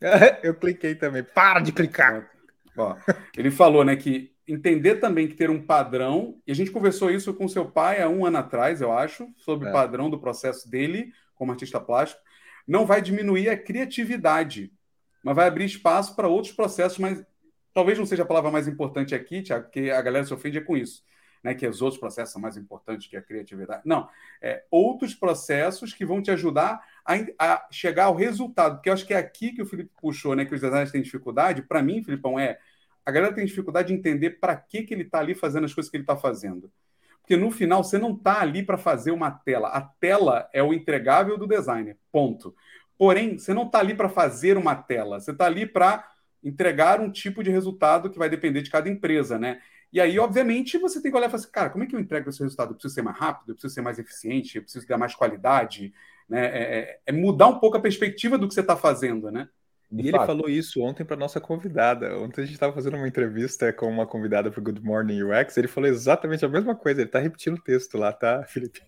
[0.42, 1.22] eu cliquei também.
[1.22, 2.30] Para de clicar!
[2.76, 2.96] Ó,
[3.36, 7.32] ele falou, né, que entender também que ter um padrão, e a gente conversou isso
[7.32, 9.70] com seu pai há um ano atrás, eu acho, sobre é.
[9.70, 12.20] o padrão do processo dele como artista plástico,
[12.66, 14.72] não vai diminuir a criatividade,
[15.22, 17.24] mas vai abrir espaço para outros processos, mas
[17.74, 20.60] talvez não seja a palavra mais importante aqui, Tiago, porque a galera se ofende é
[20.60, 21.02] com isso,
[21.42, 21.54] né?
[21.54, 23.82] Que os outros processos são mais importantes que a criatividade.
[23.84, 24.08] Não,
[24.40, 29.04] é outros processos que vão te ajudar a, a chegar ao resultado, porque eu acho
[29.04, 30.44] que é aqui que o Felipe puxou, né?
[30.44, 31.62] Que os designers têm dificuldade.
[31.62, 32.58] Para mim, Filipão, é
[33.04, 35.90] a galera tem dificuldade de entender para que, que ele está ali fazendo as coisas
[35.90, 36.72] que ele está fazendo.
[37.20, 39.68] Porque no final você não está ali para fazer uma tela.
[39.68, 41.98] A tela é o entregável do designer.
[42.12, 42.54] Ponto.
[42.98, 45.20] Porém, você não está ali para fazer uma tela.
[45.20, 46.06] Você está ali para
[46.45, 49.61] entregar um tipo de resultado que vai depender de cada empresa, né?
[49.92, 52.01] E aí, obviamente, você tem que olhar e falar assim, cara, como é que eu
[52.01, 52.70] entrego esse resultado?
[52.70, 55.95] Eu preciso ser mais rápido, eu preciso ser mais eficiente, eu preciso ter mais qualidade,
[56.28, 56.47] né?
[56.47, 59.49] É, é, é mudar um pouco a perspectiva do que você está fazendo, né?
[59.92, 62.18] e ele falou isso ontem para nossa convidada.
[62.18, 65.57] Ontem a gente estava fazendo uma entrevista com uma convidada para Good Morning UX.
[65.57, 67.01] Ele falou exatamente a mesma coisa.
[67.01, 68.82] Ele está repetindo o texto lá, tá, Felipe?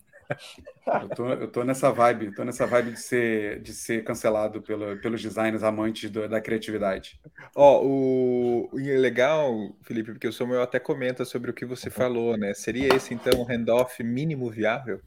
[1.02, 4.96] Eu tô, eu tô nessa vibe, tô nessa vibe de ser, de ser cancelado pelo,
[4.98, 7.20] pelos designers amantes do, da criatividade.
[7.54, 9.52] Ó, oh, o, o legal,
[9.82, 12.54] Felipe, porque o Samuel até comenta sobre o que você falou, né?
[12.54, 15.00] Seria esse então um handoff mínimo viável?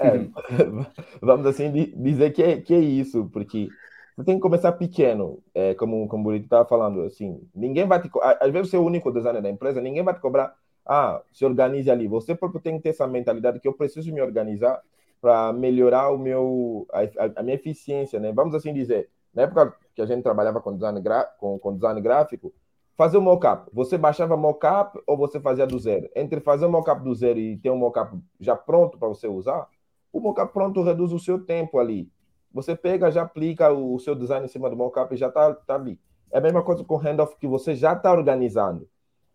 [0.00, 0.26] É,
[1.20, 3.68] vamos assim dizer que é, que é isso, porque
[4.16, 8.00] você tem que começar pequeno, é, como, como o Burito estava falando, assim, ninguém vai
[8.00, 8.08] te,
[8.40, 10.54] às vezes você é o único designer da empresa, ninguém vai te cobrar,
[10.86, 14.20] ah, se organize ali, você próprio tem que ter essa mentalidade que eu preciso me
[14.20, 14.80] organizar
[15.20, 20.02] para melhorar o meu, a, a, minha eficiência, né, vamos assim dizer, na época que
[20.02, 21.00] a gente trabalhava com design,
[21.38, 22.52] com, com design gráfico,
[22.96, 26.08] fazer o mockup, você baixava mockup ou você fazia do zero?
[26.14, 29.66] Entre fazer o mockup do zero e ter um mockup já pronto para você usar,
[30.12, 32.08] o mockup pronto reduz o seu tempo ali.
[32.52, 35.74] Você pega, já aplica o seu design em cima do mockup e já está tá
[35.74, 35.98] ali.
[36.30, 38.88] É a mesma coisa com o handoff que você já está organizando.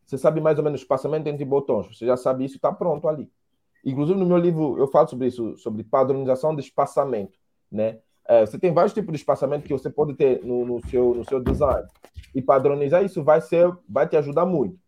[0.10, 1.86] Você sabe mais ou menos o espaçamento entre botões.
[1.96, 3.32] Você já sabe isso, está pronto ali.
[3.86, 7.38] Inclusive no meu livro eu falo sobre isso, sobre padronização de espaçamento,
[7.72, 8.00] né?
[8.28, 11.24] É, você tem vários tipos de espaçamento que você pode ter no, no, seu, no
[11.26, 11.88] seu design.
[12.34, 14.80] E padronizar isso vai ser, vai te ajudar muito.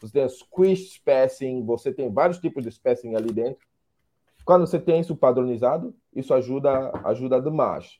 [0.00, 3.66] Você tem squish spacing, você tem vários tipos de spacing ali dentro.
[4.44, 7.98] Quando você tem isso padronizado, isso ajuda, ajuda demais.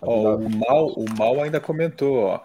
[0.00, 0.36] Ajuda...
[0.36, 2.40] o, Mal, o Mal ainda comentou, ó.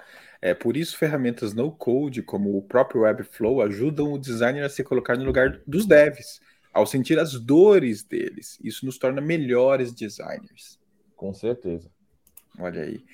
[0.46, 4.84] É, por isso, ferramentas no code, como o próprio Webflow, ajudam o designer a se
[4.84, 6.42] colocar no lugar dos devs,
[6.74, 8.60] ao sentir as dores deles.
[8.62, 10.78] Isso nos torna melhores designers.
[11.16, 11.90] Com certeza.
[12.60, 13.06] Olha aí.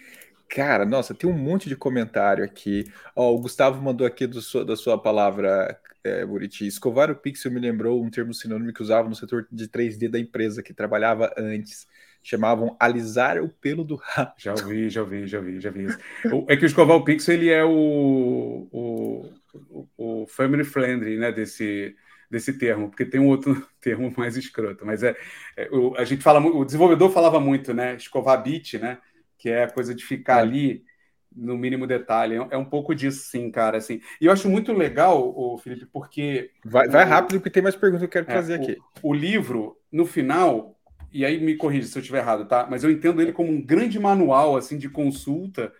[0.50, 2.92] Cara, nossa, tem um monte de comentário aqui.
[3.16, 6.66] Ó, o Gustavo mandou aqui do, da sua palavra, é, Buriti.
[6.66, 10.18] Escovar o pixel me lembrou um termo sinônimo que usava no setor de 3D da
[10.18, 11.86] empresa que trabalhava antes.
[12.22, 14.34] Chamavam alisar o pelo do rato.
[14.38, 15.88] Já ouvi, já ouvi, já ouvi, já vi.
[16.48, 19.34] É que o escovar o pixel ele é o, o,
[19.70, 21.96] o, o family friendly, né, desse,
[22.30, 25.16] desse termo, porque tem um outro termo mais escroto, mas é,
[25.56, 28.98] é o, a gente fala, o desenvolvedor falava muito, né, escovar bit, né,
[29.38, 30.42] que é a coisa de ficar é.
[30.42, 30.84] ali
[31.36, 32.36] no mínimo detalhe.
[32.36, 33.78] É, é um pouco disso, sim, cara.
[33.78, 34.02] Assim.
[34.20, 36.52] E eu acho muito legal, o Felipe, porque.
[36.66, 38.78] Vai, vai rápido, porque tem mais perguntas que eu quero é, trazer aqui.
[39.02, 40.79] O, o, livro, no final,
[41.12, 42.68] e aí me corrija se eu estiver errado, tá?
[42.70, 45.72] Mas eu entendo ele como um grande manual assim de consulta.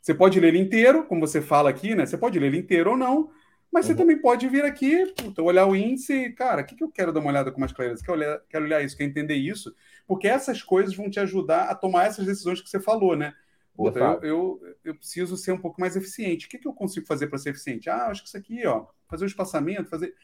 [0.00, 2.06] Você pode ler ele inteiro, como você fala aqui, né?
[2.06, 3.30] Você pode ler ele inteiro ou não,
[3.72, 3.92] mas uhum.
[3.92, 7.12] você também pode vir aqui, puta, olhar o índice, cara, o que, que eu quero
[7.12, 8.02] dar uma olhada com mais clareza?
[8.04, 9.74] Quero olhar, quero olhar isso, quero entender isso
[10.06, 13.34] porque essas coisas vão te ajudar a tomar essas decisões que você falou, né?
[13.74, 16.46] Puta, eu, eu, eu, preciso ser um pouco mais eficiente.
[16.46, 17.90] O que, que eu consigo fazer para ser eficiente?
[17.90, 20.14] Ah, acho que isso aqui, ó, fazer o um espaçamento, fazer.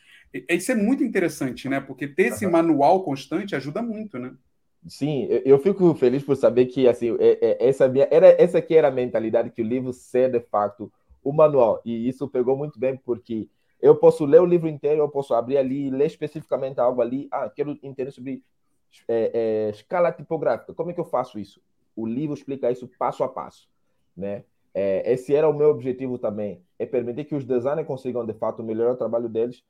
[0.49, 1.79] Isso é muito interessante, né?
[1.79, 4.33] Porque ter esse manual constante ajuda muito, né?
[4.89, 8.75] Sim, eu fico feliz por saber que assim é, é, essa minha, era essa aqui
[8.75, 12.81] era a mentalidade que o livro ser de fato o manual e isso pegou muito
[12.81, 13.49] bem porque
[13.81, 17.51] eu posso ler o livro inteiro, eu posso abrir ali, ler especificamente algo ali, ah,
[17.51, 18.43] quero entender sobre
[19.09, 20.73] é, é, escala tipográfica.
[20.73, 21.61] Como é que eu faço isso?
[21.97, 23.69] O livro explica isso passo a passo,
[24.17, 24.45] né?
[24.73, 28.63] É, esse era o meu objetivo também, é permitir que os designers consigam de fato
[28.63, 29.63] melhorar o trabalho deles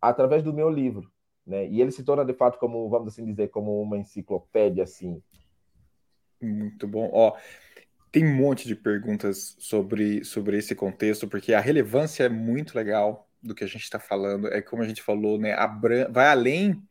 [0.00, 1.10] através do meu livro,
[1.46, 1.66] né?
[1.66, 5.22] E ele se torna de fato como, vamos assim dizer, como uma enciclopédia assim.
[6.40, 7.10] Muito bom.
[7.12, 7.36] Ó,
[8.10, 13.28] tem um monte de perguntas sobre, sobre esse contexto, porque a relevância é muito legal
[13.42, 14.48] do que a gente está falando.
[14.48, 15.54] É como a gente falou, né?
[16.10, 16.82] vai além,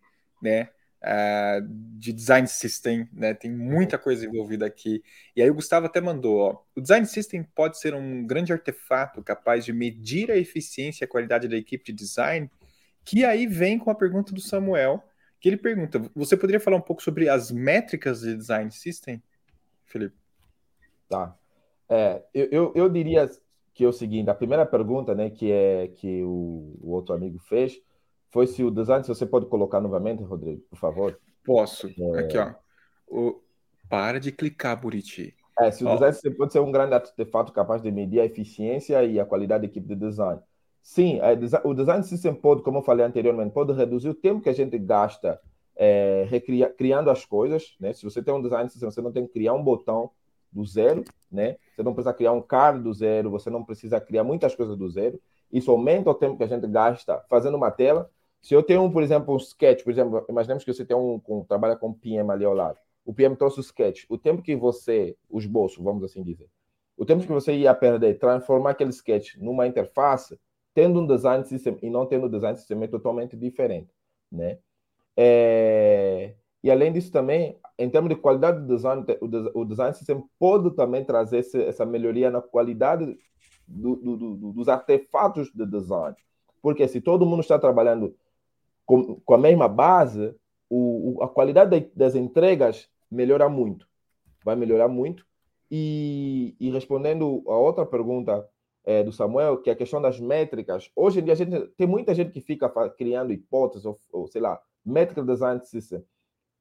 [0.41, 0.69] né?
[1.03, 1.67] uh,
[1.99, 3.33] de design system, né?
[3.33, 5.03] Tem muita coisa envolvida aqui.
[5.35, 9.21] E aí o Gustavo até mandou, ó, o design system pode ser um grande artefato
[9.21, 12.49] capaz de medir a eficiência e a qualidade da equipe de design,
[13.03, 15.03] que aí vem com a pergunta do Samuel,
[15.39, 19.21] que ele pergunta, você poderia falar um pouco sobre as métricas de design system,
[19.85, 20.15] Felipe?
[21.09, 21.37] Tá.
[21.89, 23.29] É, eu, eu, eu diria
[23.73, 27.39] que é o seguinte, a primeira pergunta, né, que é que o, o outro amigo
[27.39, 27.81] fez,
[28.29, 31.19] foi se o design, se você pode colocar novamente, Rodrigo, por favor.
[31.43, 31.87] Posso.
[31.87, 32.19] É...
[32.19, 32.53] Aqui, ó.
[33.07, 33.41] O...
[33.89, 35.35] Para de clicar, Buriti.
[35.59, 35.95] É, se o ó.
[35.95, 39.67] design pode ser um grande artefato capaz de medir a eficiência e a qualidade da
[39.67, 40.41] equipe de design.
[40.83, 44.49] Sim, é, o design system pode, como eu falei anteriormente, pode reduzir o tempo que
[44.49, 45.41] a gente gasta
[45.75, 47.75] é, recria, criando as coisas.
[47.79, 47.91] Né?
[47.93, 50.11] Se você tem um design system, você não tem que criar um botão
[50.51, 51.57] do zero, né?
[51.75, 54.87] Você não precisa criar um card do zero, você não precisa criar muitas coisas do
[54.87, 55.19] zero.
[55.51, 58.07] Isso aumenta o tempo que a gente gasta fazendo uma tela
[58.43, 61.45] se eu tenho, por exemplo, um sketch, por exemplo, imaginemos que você tem um, um
[61.45, 62.77] trabalha com PM ali ao lado.
[63.05, 64.03] O PM trouxe o sketch.
[64.09, 66.49] O tempo que você, o esboço, vamos assim dizer,
[66.97, 70.37] o tempo que você ia perder transformar aquele sketch numa interface,
[70.73, 73.89] tendo um design system e não tendo um design system é totalmente diferente,
[74.31, 74.57] né?
[75.15, 76.33] É...
[76.63, 79.05] E além disso também, em termos de qualidade do design,
[79.53, 83.17] o design system pode também trazer essa melhoria na qualidade
[83.67, 86.15] do, do, do, dos artefatos de design.
[86.61, 88.15] Porque se todo mundo está trabalhando
[88.85, 90.33] com, com a mesma base,
[90.69, 93.87] o, o, a qualidade das entregas melhora muito.
[94.43, 95.25] Vai melhorar muito.
[95.69, 98.47] E, e respondendo a outra pergunta
[98.83, 101.87] é, do Samuel, que é a questão das métricas, hoje em dia a gente, tem
[101.87, 106.03] muita gente que fica criando hipóteses, ou, ou sei lá, métrica design system.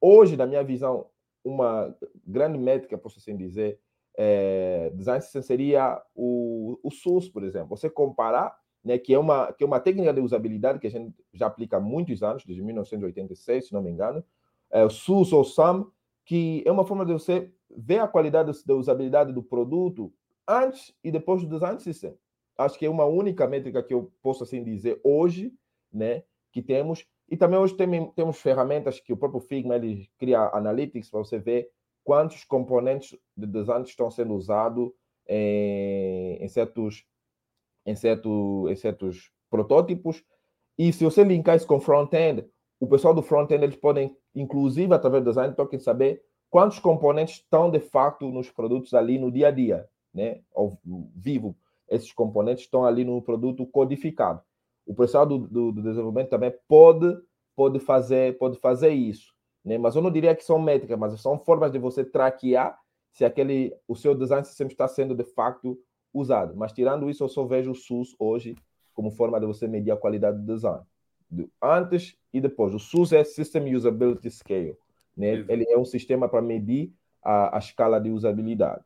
[0.00, 1.06] Hoje, na minha visão,
[1.44, 1.94] uma
[2.26, 3.80] grande métrica, posso assim dizer,
[4.16, 7.76] é, design system seria o, o SUS, por exemplo.
[7.76, 11.14] Você comparar né, que, é uma, que é uma técnica de usabilidade que a gente
[11.32, 14.24] já aplica há muitos anos, desde 1986, se não me engano,
[14.70, 15.86] é o SUS ou SAM,
[16.24, 20.12] que é uma forma de você ver a qualidade da usabilidade do produto
[20.46, 22.16] antes e depois do design system.
[22.58, 25.52] Acho que é uma única métrica que eu posso assim dizer hoje,
[25.92, 26.22] né,
[26.52, 27.06] que temos.
[27.28, 31.38] E também hoje tem, temos ferramentas que o próprio Figma ele cria analytics para você
[31.38, 31.70] ver
[32.04, 34.90] quantos componentes de design estão sendo usados
[35.26, 37.06] em, em certos
[37.86, 40.22] em, certo, em certos protótipos.
[40.78, 42.46] E se você linkar isso com front-end,
[42.80, 47.70] o pessoal do front-end eles podem, inclusive através do design token, saber quantos componentes estão
[47.70, 50.40] de fato nos produtos ali no dia a dia, né?
[50.54, 50.78] Ao
[51.14, 51.56] vivo,
[51.88, 54.40] esses componentes estão ali no produto codificado.
[54.86, 57.16] O pessoal do, do, do desenvolvimento também pode
[57.54, 59.32] pode fazer pode fazer isso,
[59.64, 59.78] né?
[59.78, 62.78] Mas eu não diria que são métricas, mas são formas de você traquear
[63.12, 65.78] se aquele o seu design system está sendo de fato
[66.12, 66.56] usado.
[66.56, 68.56] Mas tirando isso, eu só vejo o SUS hoje
[68.94, 70.82] como forma de você medir a qualidade do design.
[71.30, 72.74] Do antes e depois.
[72.74, 74.76] O SUS é System Usability Scale.
[75.16, 75.44] Né?
[75.48, 76.92] Ele é um sistema para medir
[77.22, 78.84] a, a escala de usabilidade.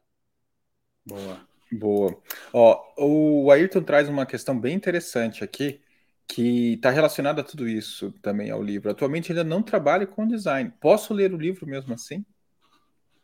[1.06, 1.40] Boa.
[1.72, 2.16] Boa.
[2.52, 5.80] Ó, o Ayrton traz uma questão bem interessante aqui,
[6.26, 8.90] que está relacionada a tudo isso também ao livro.
[8.90, 10.72] Atualmente ainda não trabalho com design.
[10.80, 12.24] Posso ler o livro mesmo assim?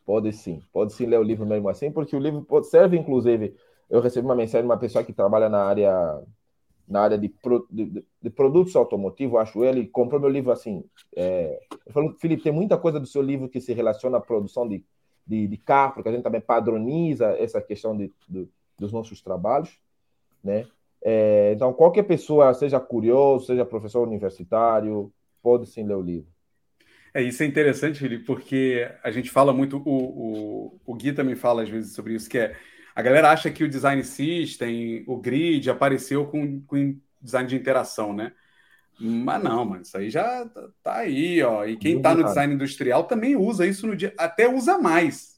[0.05, 3.55] Pode sim, pode sim ler o livro mesmo assim, porque o livro serve, inclusive,
[3.89, 6.21] eu recebi uma mensagem de uma pessoa que trabalha na área
[6.85, 10.83] na área de, pro, de, de produtos automotivos, acho ele, comprou meu livro assim.
[11.15, 14.67] É, ele falou, Felipe, tem muita coisa do seu livro que se relaciona à produção
[14.67, 14.83] de,
[15.25, 18.47] de, de carro, porque a gente também padroniza essa questão de, de
[18.77, 19.79] dos nossos trabalhos,
[20.43, 20.65] né?
[21.01, 25.11] É, então, qualquer pessoa, seja curioso, seja professor universitário,
[25.41, 26.27] pode sim ler o livro.
[27.13, 31.35] É, isso é interessante, Felipe, porque a gente fala muito, o, o, o Gui também
[31.35, 32.55] fala às vezes sobre isso, que é
[32.95, 38.13] a galera acha que o design system, o grid, apareceu com, com design de interação,
[38.13, 38.31] né?
[38.99, 41.65] Mas não, mano, isso aí já tá, tá aí, ó.
[41.65, 45.33] E quem está no design industrial também usa isso no dia, até usa mais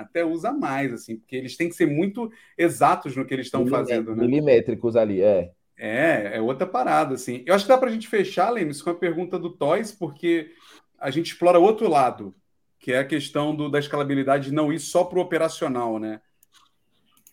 [0.00, 3.66] até usa mais, assim, porque eles têm que ser muito exatos no que eles estão
[3.66, 4.24] fazendo, né?
[4.24, 5.50] Milimétricos ali, é.
[5.76, 7.42] É, é outra parada, assim.
[7.46, 10.50] Eu acho que dá para a gente fechar, Lênis, com a pergunta do Toys, porque
[10.98, 12.34] a gente explora outro lado,
[12.78, 16.20] que é a questão do, da escalabilidade não ir só para o operacional, né?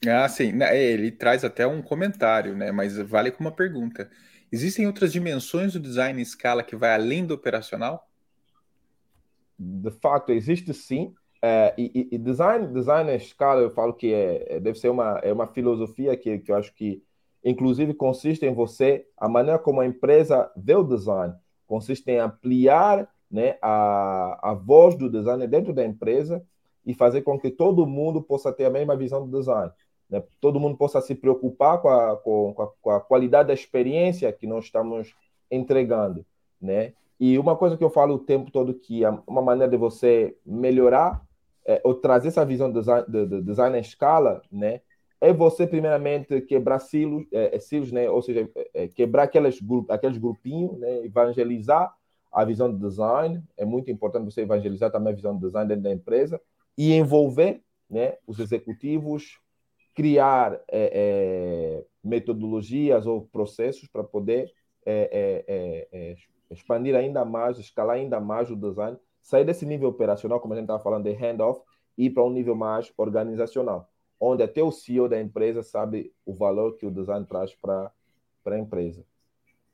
[0.07, 0.53] Ah, sim.
[0.53, 2.71] Né, ele traz até um comentário, né?
[2.71, 4.09] Mas vale como uma pergunta.
[4.51, 8.07] Existem outras dimensões do design em escala que vai além do operacional?
[9.57, 11.13] De fato, existe sim.
[11.41, 15.31] É, e, e, design, design escala, eu falo que é, é, deve ser uma, é
[15.31, 17.03] uma filosofia que, que eu acho que,
[17.43, 21.33] inclusive, consiste em você, a maneira como a empresa vê o design,
[21.67, 26.43] consiste em ampliar né, a, a voz do design dentro da empresa
[26.85, 29.71] e fazer com que todo mundo possa ter a mesma visão do design.
[30.09, 30.23] Né?
[30.39, 34.47] Todo mundo possa se preocupar com a, com, a, com a qualidade da experiência que
[34.47, 35.15] nós estamos
[35.49, 36.25] entregando.
[36.61, 36.93] Né?
[37.19, 40.35] E uma coisa que eu falo o tempo todo que é uma maneira de você
[40.45, 41.25] melhorar
[41.67, 44.79] é, ou trazer essa visão do design, do design em escala, né,
[45.19, 49.59] é você primeiramente quebrar silos, é, é silos né, ou seja, é, é quebrar aqueles,
[49.89, 51.93] aqueles grupinhos, né, evangelizar
[52.31, 55.83] a visão do design, é muito importante você evangelizar também a visão do design dentro
[55.83, 56.39] da empresa
[56.77, 59.39] e envolver né, os executivos,
[59.97, 64.53] criar é, é, metodologias ou processos para poder
[66.51, 68.95] expandir ainda mais, escalar ainda mais o design
[69.27, 71.59] sair desse nível operacional, como a gente estava falando de handoff,
[71.97, 73.89] e ir para um nível mais organizacional,
[74.19, 77.91] onde até o CEO da empresa sabe o valor que o design traz para
[78.45, 79.03] a empresa.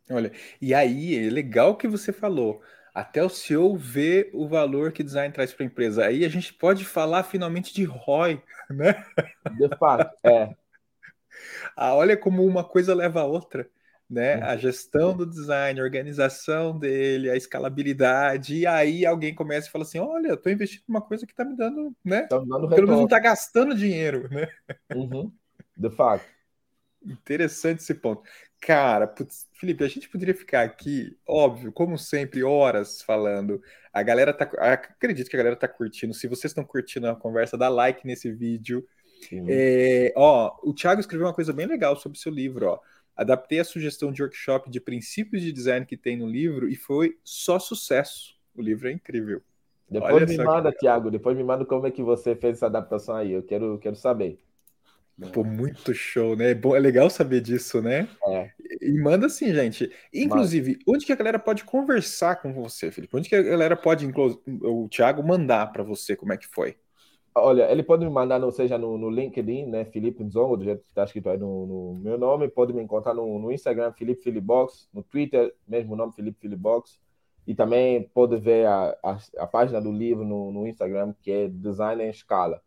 [0.09, 2.61] Olha, e aí é legal que você falou.
[2.93, 6.05] Até o CEO vê o valor que design traz para a empresa.
[6.05, 9.05] Aí a gente pode falar finalmente de ROI, né?
[9.57, 10.55] De fato, é.
[11.75, 13.67] Ah, olha como uma coisa leva a outra
[14.13, 14.35] né?
[14.43, 19.83] A gestão do design, a organização dele, a escalabilidade, e aí alguém começa e fala
[19.83, 22.27] assim: olha, eu estou investindo numa coisa que está me dando, né?
[22.27, 24.47] Tá me dando Pelo menos não está gastando dinheiro, né?
[24.93, 25.31] Uhum.
[25.75, 26.23] De fato.
[27.05, 28.23] Interessante esse ponto.
[28.59, 33.61] Cara, putz, Felipe, a gente poderia ficar aqui, óbvio, como sempre, horas falando.
[33.91, 34.45] A galera tá.
[34.45, 36.13] Acredito que a galera tá curtindo.
[36.13, 38.87] Se vocês estão curtindo a conversa, dá like nesse vídeo.
[39.47, 42.79] É, ó, o Thiago escreveu uma coisa bem legal sobre o seu livro, ó.
[43.15, 47.17] Adaptei a sugestão de workshop de princípios de design que tem no livro e foi
[47.23, 48.35] só sucesso.
[48.55, 49.41] O livro é incrível.
[49.89, 50.79] Depois Olha me manda, que...
[50.79, 53.31] Tiago, depois me manda como é que você fez essa adaptação aí.
[53.31, 54.39] Eu quero, quero saber.
[55.31, 56.51] Pô, muito show, né?
[56.51, 58.07] É, bom, é legal saber disso, né?
[58.27, 58.49] É.
[58.81, 59.91] E manda sim, gente.
[60.13, 60.95] Inclusive, Mas...
[60.95, 63.15] onde que a galera pode conversar com você, Felipe?
[63.15, 64.11] Onde que a galera pode,
[64.63, 66.75] o Thiago, mandar para você como é que foi?
[67.35, 70.83] Olha, ele pode me mandar, no, seja no, no LinkedIn, né, Felipe Nzongo, do jeito
[70.83, 74.21] que está escrito aí no, no, meu nome, pode me encontrar no, no Instagram, Felipe
[74.21, 76.99] Filibox, no Twitter, mesmo nome, Felipe Filibox,
[77.47, 81.47] e também pode ver a, a, a página do livro no, no, Instagram, que é
[81.47, 82.61] Design em Escala.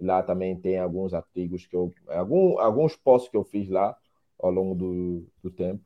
[0.00, 3.94] Lá também tem alguns artigos que eu, algum, alguns posts que eu fiz lá
[4.38, 5.84] ao longo do, do tempo.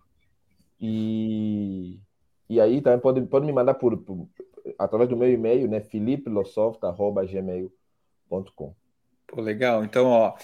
[0.81, 1.99] E,
[2.49, 4.29] e aí também pode, pode me mandar por, por
[4.79, 8.75] através do meu e-mail, né, felipelosoft.gmail.com
[9.27, 9.85] Pô, legal.
[9.85, 10.37] Então, ó,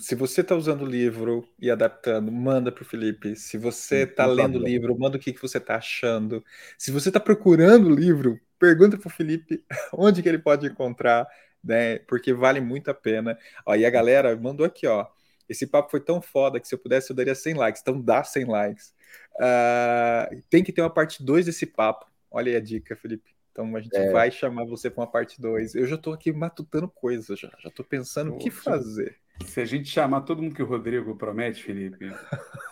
[0.00, 3.36] se você está usando o livro e adaptando, manda para o Felipe.
[3.36, 6.42] Se você está lendo o livro, manda o que, que você está achando.
[6.78, 9.62] Se você está procurando o livro, pergunta para o Felipe
[9.92, 11.26] onde que ele pode encontrar,
[11.62, 11.98] né?
[12.00, 13.38] Porque vale muito a pena.
[13.66, 15.06] Ó, e a galera mandou aqui, ó.
[15.48, 17.82] Esse papo foi tão foda que se eu pudesse eu daria 100 likes.
[17.82, 18.94] Então dá 100 likes.
[19.34, 22.06] Uh, tem que ter uma parte 2 desse papo.
[22.30, 23.32] Olha aí a dica, Felipe.
[23.50, 24.10] Então a gente é.
[24.10, 25.74] vai chamar você para uma parte 2.
[25.74, 27.50] Eu já estou aqui matutando coisas, já.
[27.58, 29.18] Já estou pensando o que fazer.
[29.44, 32.06] Se a gente chamar todo mundo que o Rodrigo promete, Felipe,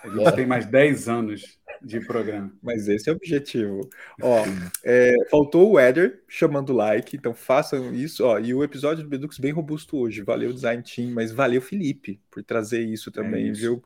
[0.03, 0.33] a gente é.
[0.33, 2.53] tem mais 10 anos de programa.
[2.63, 3.89] Mas esse é o objetivo.
[4.23, 4.45] Ó,
[4.85, 8.25] é, faltou o Eder chamando like, então façam isso.
[8.25, 10.23] Ó, e o episódio do Bedux bem robusto hoje.
[10.23, 13.61] Valeu, Design Team, mas valeu, Felipe, por trazer isso também, é isso.
[13.61, 13.83] viu?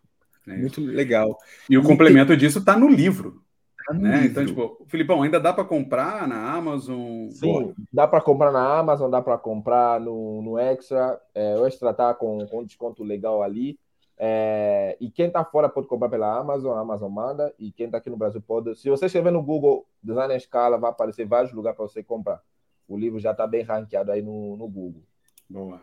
[0.46, 0.90] É Muito isso.
[0.90, 1.38] legal.
[1.68, 2.38] E o e complemento tem...
[2.38, 3.42] disso está no livro.
[3.86, 4.22] Tá no né?
[4.22, 4.30] Livro.
[4.30, 7.28] Então, tipo, Filipão, ainda dá para comprar na Amazon?
[7.30, 11.20] Sim, dá para comprar na Amazon, dá para comprar no, no Extra.
[11.34, 13.78] É, o Extra tá com, com desconto legal ali.
[14.16, 17.54] É, e quem está fora pode comprar pela Amazon, a Amazon manda.
[17.58, 18.76] E quem está aqui no Brasil pode.
[18.76, 22.40] Se você escrever no Google Design em Escala, vai aparecer vários lugares para você comprar.
[22.86, 25.02] O livro já está bem ranqueado aí no, no Google.
[25.48, 25.80] Boa.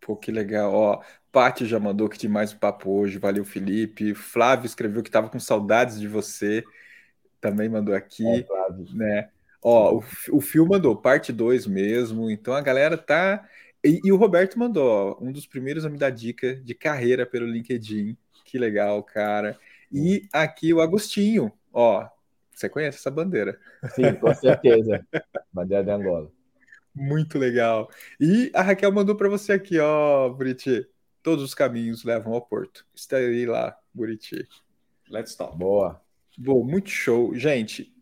[0.00, 0.72] Pô, que legal.
[0.72, 1.02] Ó,
[1.32, 3.18] Paty já mandou que tinha mais um papo hoje.
[3.18, 4.14] Valeu, Felipe.
[4.14, 6.62] Flávio escreveu que estava com saudades de você.
[7.40, 8.24] Também mandou aqui.
[8.26, 8.46] É,
[8.94, 9.30] né?
[9.60, 10.04] Ó, o,
[10.36, 12.30] o Fio mandou parte 2 mesmo.
[12.30, 13.44] Então a galera tá
[13.86, 17.24] e, e, o Roberto mandou, ó, um dos primeiros a me dar dica de carreira
[17.24, 18.16] pelo LinkedIn.
[18.44, 19.58] Que legal, cara.
[19.92, 22.08] E aqui o Agostinho, ó.
[22.52, 23.58] Você conhece essa bandeira?
[23.94, 25.06] Sim, com certeza.
[25.52, 26.30] bandeira de Angola.
[26.94, 27.90] Muito legal.
[28.18, 30.86] E a Raquel mandou para você aqui, ó, Buriti.
[31.22, 32.86] Todos os caminhos levam ao porto.
[32.94, 34.48] Estarei lá, Buriti.
[35.10, 35.58] Let's talk.
[35.58, 36.00] Boa.
[36.38, 37.34] Bom, muito show.
[37.34, 37.92] Gente,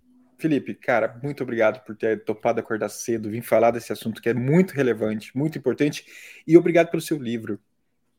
[0.45, 4.35] Felipe, cara, muito obrigado por ter topado acordar cedo, vir falar desse assunto que é
[4.35, 6.05] muito relevante, muito importante,
[6.47, 7.59] e obrigado pelo seu livro.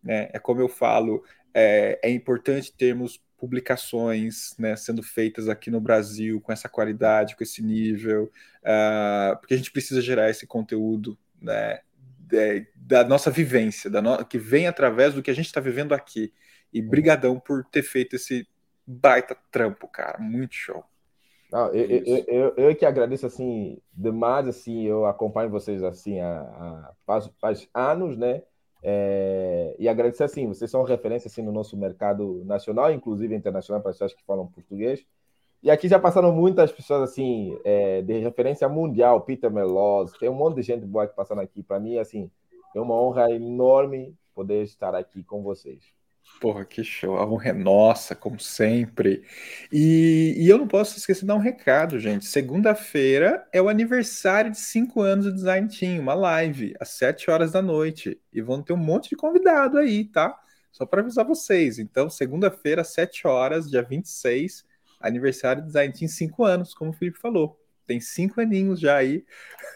[0.01, 0.31] Né?
[0.33, 1.23] É como eu falo,
[1.53, 7.43] é, é importante termos publicações né, sendo feitas aqui no Brasil com essa qualidade, com
[7.43, 8.31] esse nível,
[8.63, 11.81] uh, porque a gente precisa gerar esse conteúdo né,
[12.17, 15.93] de, da nossa vivência, da no, que vem através do que a gente está vivendo
[15.93, 16.33] aqui.
[16.73, 18.47] E brigadão por ter feito esse
[18.83, 20.17] baita trampo, cara.
[20.19, 20.83] Muito show.
[21.51, 26.41] Não, eu, eu, eu, eu, que agradeço assim demais, assim, eu acompanho vocês assim há,
[26.41, 28.41] há faz, faz, anos, né?
[28.83, 33.91] É, e agradecer assim, vocês são referência assim no nosso mercado nacional, inclusive internacional para
[33.91, 35.05] pessoas que falam português.
[35.63, 40.35] E aqui já passaram muitas pessoas assim é, de referência mundial, Peter Meloz, tem um
[40.35, 41.63] monte de gente boa que passando aqui.
[41.63, 42.29] Para mim, assim,
[42.75, 45.83] é uma honra enorme poder estar aqui com vocês.
[46.41, 47.17] Porra, que show.
[47.17, 49.23] A honra é nossa, como sempre.
[49.71, 52.25] E, e eu não posso esquecer de dar um recado, gente.
[52.25, 57.51] Segunda-feira é o aniversário de cinco anos do Design Team, uma live, às 7 horas
[57.51, 58.19] da noite.
[58.33, 60.37] E vão ter um monte de convidado aí, tá?
[60.71, 61.79] Só para avisar vocês.
[61.79, 64.65] Então, segunda-feira, às 7 horas, dia 26,
[64.99, 69.25] aniversário do Design Team, cinco anos, como o Felipe falou tem cinco aninhos já aí,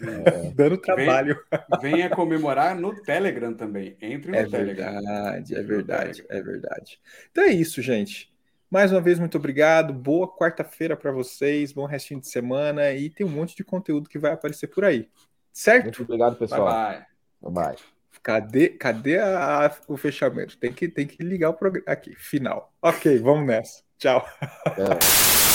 [0.02, 0.50] é.
[0.56, 1.40] dando trabalho.
[1.82, 3.96] venha comemorar no Telegram também.
[4.02, 4.94] Entre no é Telegram.
[4.94, 7.00] Verdade, é verdade, é verdade.
[7.32, 8.32] Então é isso, gente.
[8.70, 9.94] Mais uma vez, muito obrigado.
[9.94, 14.20] Boa quarta-feira para vocês, bom restinho de semana e tem um monte de conteúdo que
[14.20, 15.10] vai aparecer por aí.
[15.52, 15.86] Certo?
[15.86, 16.66] Muito obrigado, pessoal.
[16.66, 17.06] Bye
[17.42, 17.52] bye.
[17.52, 17.76] bye, bye.
[18.22, 20.58] Cadê, cadê a, o fechamento?
[20.58, 22.74] Tem que, tem que ligar o programa aqui, final.
[22.82, 23.82] Ok, vamos nessa.
[23.98, 24.26] Tchau.
[24.42, 25.49] É.